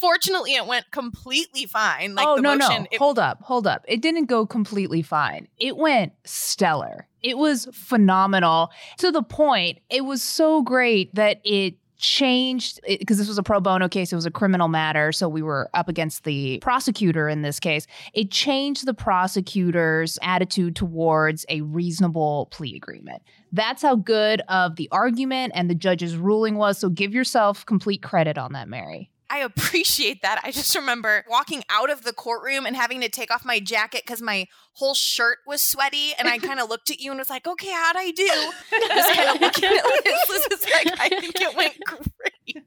fortunately, 0.00 0.54
it 0.54 0.66
went 0.66 0.90
completely 0.90 1.66
fine. 1.66 2.14
Like 2.14 2.26
oh 2.26 2.36
the 2.36 2.42
no 2.42 2.56
motion, 2.56 2.82
no! 2.82 2.88
it- 2.90 2.98
hold 2.98 3.18
up, 3.18 3.42
hold 3.42 3.66
up! 3.66 3.84
It 3.88 4.00
didn't 4.02 4.26
go 4.26 4.46
completely 4.46 5.02
fine. 5.02 5.48
It 5.58 5.76
went 5.76 6.12
stellar. 6.24 7.06
It 7.22 7.38
was 7.38 7.68
phenomenal 7.72 8.70
to 8.98 9.10
the 9.10 9.22
point. 9.22 9.78
It 9.90 10.04
was 10.04 10.22
so 10.22 10.62
great 10.62 11.14
that 11.14 11.40
it 11.44 11.74
changed 11.96 12.80
because 12.86 13.18
this 13.18 13.28
was 13.28 13.38
a 13.38 13.42
pro 13.42 13.60
bono 13.60 13.88
case. 13.88 14.12
It 14.12 14.16
was 14.16 14.26
a 14.26 14.30
criminal 14.30 14.68
matter, 14.68 15.12
so 15.12 15.28
we 15.28 15.42
were 15.42 15.70
up 15.74 15.88
against 15.88 16.24
the 16.24 16.58
prosecutor 16.60 17.28
in 17.28 17.42
this 17.42 17.60
case. 17.60 17.86
It 18.12 18.30
changed 18.30 18.86
the 18.86 18.94
prosecutor's 18.94 20.18
attitude 20.22 20.76
towards 20.76 21.46
a 21.48 21.60
reasonable 21.62 22.48
plea 22.50 22.76
agreement. 22.76 23.22
That's 23.52 23.82
how 23.82 23.96
good 23.96 24.42
of 24.48 24.76
the 24.76 24.88
argument 24.92 25.52
and 25.54 25.70
the 25.70 25.74
judge's 25.74 26.16
ruling 26.16 26.56
was. 26.56 26.78
So 26.78 26.88
give 26.88 27.14
yourself 27.14 27.64
complete 27.66 28.02
credit 28.02 28.38
on 28.38 28.52
that, 28.52 28.68
Mary. 28.68 29.10
I 29.28 29.38
appreciate 29.38 30.22
that. 30.22 30.40
I 30.44 30.50
just 30.52 30.74
remember 30.76 31.24
walking 31.28 31.64
out 31.68 31.90
of 31.90 32.02
the 32.04 32.12
courtroom 32.12 32.66
and 32.66 32.76
having 32.76 33.00
to 33.00 33.08
take 33.08 33.30
off 33.30 33.44
my 33.44 33.58
jacket 33.58 34.02
because 34.06 34.22
my 34.22 34.46
whole 34.74 34.94
shirt 34.94 35.38
was 35.46 35.62
sweaty. 35.62 36.12
And 36.18 36.28
I 36.28 36.38
kind 36.38 36.60
of 36.60 36.68
looked 36.68 36.90
at 36.90 37.00
you 37.00 37.10
and 37.10 37.18
was 37.18 37.30
like, 37.30 37.46
okay, 37.46 37.70
how'd 37.70 37.96
I 37.96 38.10
do? 38.10 38.52
Just 38.70 39.14
kind 39.14 39.30
of 39.30 39.40
looking 39.40 39.64
at 39.64 39.84
Liz. 39.84 40.28
Liz 40.28 40.46
is 40.52 40.66
like, 40.70 41.00
I 41.00 41.08
think 41.08 41.40
it 41.40 41.56
went 41.56 41.76
great. 41.84 42.64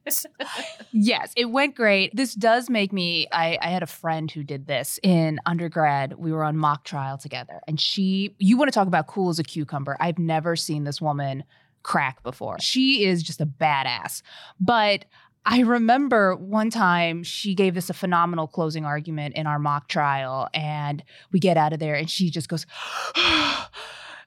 Yes, 0.92 1.34
it 1.38 1.46
went 1.46 1.76
great. 1.76 2.16
This 2.16 2.34
does 2.36 2.70
make 2.70 2.92
me. 2.92 3.28
I, 3.32 3.58
I 3.62 3.70
had 3.70 3.84
a 3.84 3.88
friend 3.88 4.30
who 4.30 4.44
did 4.44 4.68
this 4.68 5.00
in 5.04 5.40
undergrad. 5.46 6.16
We 6.18 6.32
were 6.32 6.44
on 6.44 6.58
mock 6.58 6.84
trial 6.84 7.18
together, 7.18 7.62
and 7.68 7.80
she, 7.80 8.36
you 8.40 8.58
want 8.58 8.68
to 8.68 8.74
talk 8.74 8.88
about 8.88 9.08
cool 9.08 9.30
as 9.30 9.40
a 9.40 9.44
cucumber. 9.44 9.96
I've 10.00 10.20
never 10.20 10.56
seen 10.56 10.84
this 10.84 11.00
woman 11.02 11.44
crack 11.84 12.22
before. 12.24 12.58
She 12.60 13.06
is 13.06 13.24
just 13.24 13.40
a 13.40 13.46
badass. 13.46 14.22
But 14.60 15.06
I 15.52 15.62
remember 15.62 16.36
one 16.36 16.70
time 16.70 17.24
she 17.24 17.56
gave 17.56 17.76
us 17.76 17.90
a 17.90 17.94
phenomenal 17.94 18.48
closing 18.48 18.86
argument 18.86 19.36
in 19.36 19.48
our 19.48 19.58
mock 19.58 19.88
trial, 19.88 20.48
and 20.54 21.04
we 21.32 21.40
get 21.40 21.58
out 21.58 21.74
of 21.74 21.80
there, 21.80 21.96
and 21.96 22.08
she 22.08 22.30
just 22.30 22.48
goes, 22.48 22.68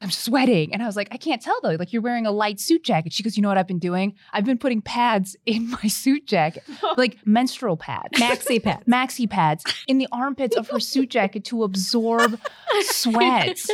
I'm 0.03 0.11
sweating. 0.11 0.73
And 0.75 0.83
I 0.83 0.87
was 0.87 0.97
like, 0.97 1.07
I 1.13 1.17
can't 1.17 1.41
tell 1.41 1.57
though. 1.63 1.77
Like, 1.79 1.93
you're 1.93 2.03
wearing 2.03 2.27
a 2.27 2.33
light 2.33 2.59
suit 2.59 2.83
jacket. 2.83 3.13
She 3.13 3.23
goes, 3.23 3.37
You 3.37 3.43
know 3.43 3.49
what 3.49 3.57
I've 3.57 3.69
been 3.69 3.79
doing? 3.79 4.15
I've 4.33 4.45
been 4.45 4.59
putting 4.59 4.83
pads 4.83 5.37
in 5.47 5.71
my 5.83 5.87
suit 5.89 6.27
jacket, 6.27 6.65
like 6.97 7.19
menstrual 7.25 7.77
pads, 7.77 8.19
Maxi 8.19 8.61
pads. 8.61 8.85
maxi 8.87 9.31
pads 9.31 9.63
in 9.87 9.99
the 9.99 10.09
armpits 10.11 10.57
of 10.57 10.69
her 10.71 10.81
suit 10.81 11.09
jacket 11.09 11.45
to 11.47 11.63
absorb 11.63 12.41
sweats. 12.83 13.71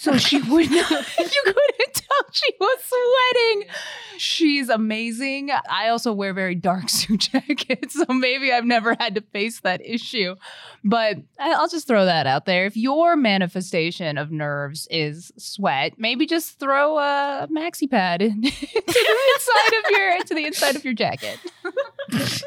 So 0.00 0.16
she 0.16 0.40
would 0.50 0.70
not, 0.70 0.90
you 1.18 1.42
couldn't 1.44 1.92
tell 1.92 2.32
she 2.32 2.54
was 2.58 2.78
sweating. 2.86 3.68
She's 4.16 4.70
amazing. 4.70 5.50
I 5.68 5.88
also 5.88 6.14
wear 6.14 6.32
very 6.32 6.54
dark 6.54 6.88
suit 6.88 7.28
jackets, 7.30 7.92
so 7.92 8.06
maybe 8.14 8.50
I've 8.50 8.64
never 8.64 8.96
had 8.98 9.14
to 9.16 9.20
face 9.20 9.60
that 9.60 9.84
issue. 9.84 10.36
But 10.82 11.18
I'll 11.38 11.68
just 11.68 11.86
throw 11.86 12.06
that 12.06 12.26
out 12.26 12.46
there. 12.46 12.64
If 12.64 12.78
your 12.78 13.14
manifestation 13.14 14.16
of 14.16 14.30
nerves 14.30 14.88
is 14.90 15.32
sweat, 15.36 15.98
maybe 15.98 16.24
just 16.24 16.58
throw 16.58 16.96
a 16.96 17.46
maxi 17.54 17.88
pad 17.90 18.22
in, 18.22 18.36
into 18.42 18.50
the 18.50 19.32
inside 19.34 19.84
of 19.84 19.90
your 19.90 20.16
into 20.16 20.34
the 20.34 20.46
inside 20.46 20.76
of 20.76 20.84
your 20.84 20.94
jacket. 20.94 21.38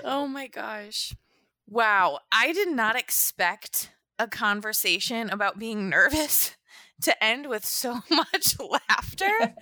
Oh 0.04 0.28
my 0.28 0.48
gosh. 0.48 1.16
Wow. 1.70 2.18
I 2.32 2.52
did 2.52 2.70
not 2.70 2.96
expect 2.96 3.92
a 4.18 4.28
conversation 4.28 5.30
about 5.30 5.60
being 5.60 5.88
nervous 5.88 6.56
to 7.02 7.24
end 7.24 7.48
with 7.48 7.66
so 7.66 8.02
much 8.10 8.56
laughter. 8.60 9.56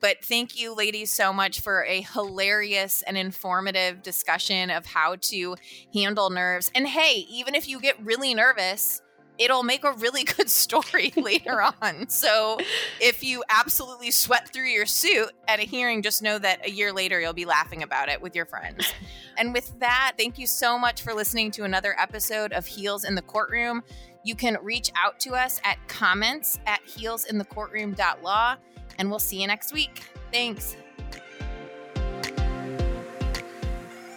But 0.00 0.24
thank 0.24 0.60
you, 0.60 0.74
ladies, 0.74 1.10
so 1.12 1.32
much 1.32 1.60
for 1.60 1.84
a 1.84 2.02
hilarious 2.02 3.02
and 3.06 3.16
informative 3.16 4.02
discussion 4.02 4.70
of 4.70 4.84
how 4.84 5.16
to 5.16 5.56
handle 5.94 6.30
nerves. 6.30 6.70
And 6.74 6.86
hey, 6.86 7.26
even 7.30 7.54
if 7.54 7.68
you 7.68 7.80
get 7.80 8.04
really 8.04 8.34
nervous, 8.34 9.00
it'll 9.38 9.62
make 9.62 9.84
a 9.84 9.92
really 9.92 10.24
good 10.36 10.50
story 10.50 11.12
later 11.16 11.62
on. 11.62 12.08
So 12.08 12.58
if 13.00 13.22
you 13.22 13.42
absolutely 13.48 14.10
sweat 14.10 14.52
through 14.52 14.68
your 14.68 14.86
suit 14.86 15.30
at 15.48 15.58
a 15.58 15.62
hearing, 15.62 16.02
just 16.02 16.22
know 16.22 16.38
that 16.38 16.66
a 16.66 16.70
year 16.70 16.92
later 16.92 17.20
you'll 17.20 17.32
be 17.32 17.46
laughing 17.46 17.82
about 17.82 18.08
it 18.08 18.20
with 18.20 18.34
your 18.34 18.46
friends. 18.46 18.92
And 19.36 19.52
with 19.52 19.78
that, 19.80 20.14
thank 20.16 20.38
you 20.38 20.46
so 20.46 20.78
much 20.78 21.02
for 21.02 21.14
listening 21.14 21.50
to 21.52 21.64
another 21.64 21.96
episode 21.98 22.52
of 22.52 22.66
Heels 22.66 23.04
in 23.04 23.14
the 23.14 23.22
Courtroom. 23.22 23.82
You 24.24 24.34
can 24.34 24.56
reach 24.62 24.90
out 24.96 25.20
to 25.20 25.34
us 25.34 25.60
at 25.64 25.76
comments 25.86 26.58
at 26.66 26.80
heelsinthecourtroom.law, 26.86 28.56
and 28.98 29.10
we'll 29.10 29.18
see 29.18 29.40
you 29.40 29.46
next 29.46 29.72
week. 29.72 30.02
Thanks. 30.32 30.76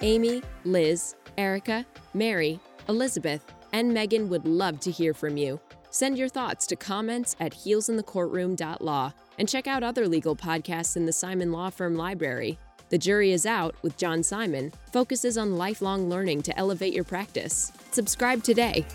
Amy, 0.02 0.42
Liz, 0.64 1.16
Erica, 1.38 1.86
Mary, 2.14 2.60
Elizabeth, 2.88 3.44
and 3.74 3.94
Megan 3.94 4.30
would 4.30 4.46
love 4.46 4.80
to 4.82 4.92
hear 4.92 5.14
from 5.14 5.36
you. 5.38 5.60
Send 5.90 6.18
your 6.18 6.30
thoughts 6.30 6.68
to 6.68 6.76
comments 6.76 7.36
at 7.40 7.54
heelsinthecourtroom.law 7.54 9.12
and 9.40 9.50
check 9.50 9.68
out 9.68 9.84
other 9.84 10.08
legal 10.08 10.36
podcasts 10.36 10.96
in 10.96 11.06
the 11.06 11.14
Simon 11.14 11.52
Law 11.52 11.70
Firm 11.70 11.96
library. 11.96 12.58
The 12.90 12.98
Jury 12.98 13.32
is 13.32 13.46
Out 13.46 13.76
with 13.82 13.98
John 13.98 14.24
Simon 14.24 14.72
focuses 14.94 15.38
on 15.38 15.58
lifelong 15.58 16.10
learning 16.10 16.44
to 16.44 16.58
elevate 16.58 16.94
your 16.94 17.04
practice. 17.04 17.74
Subscribe 17.92 18.44
today. 18.44 18.86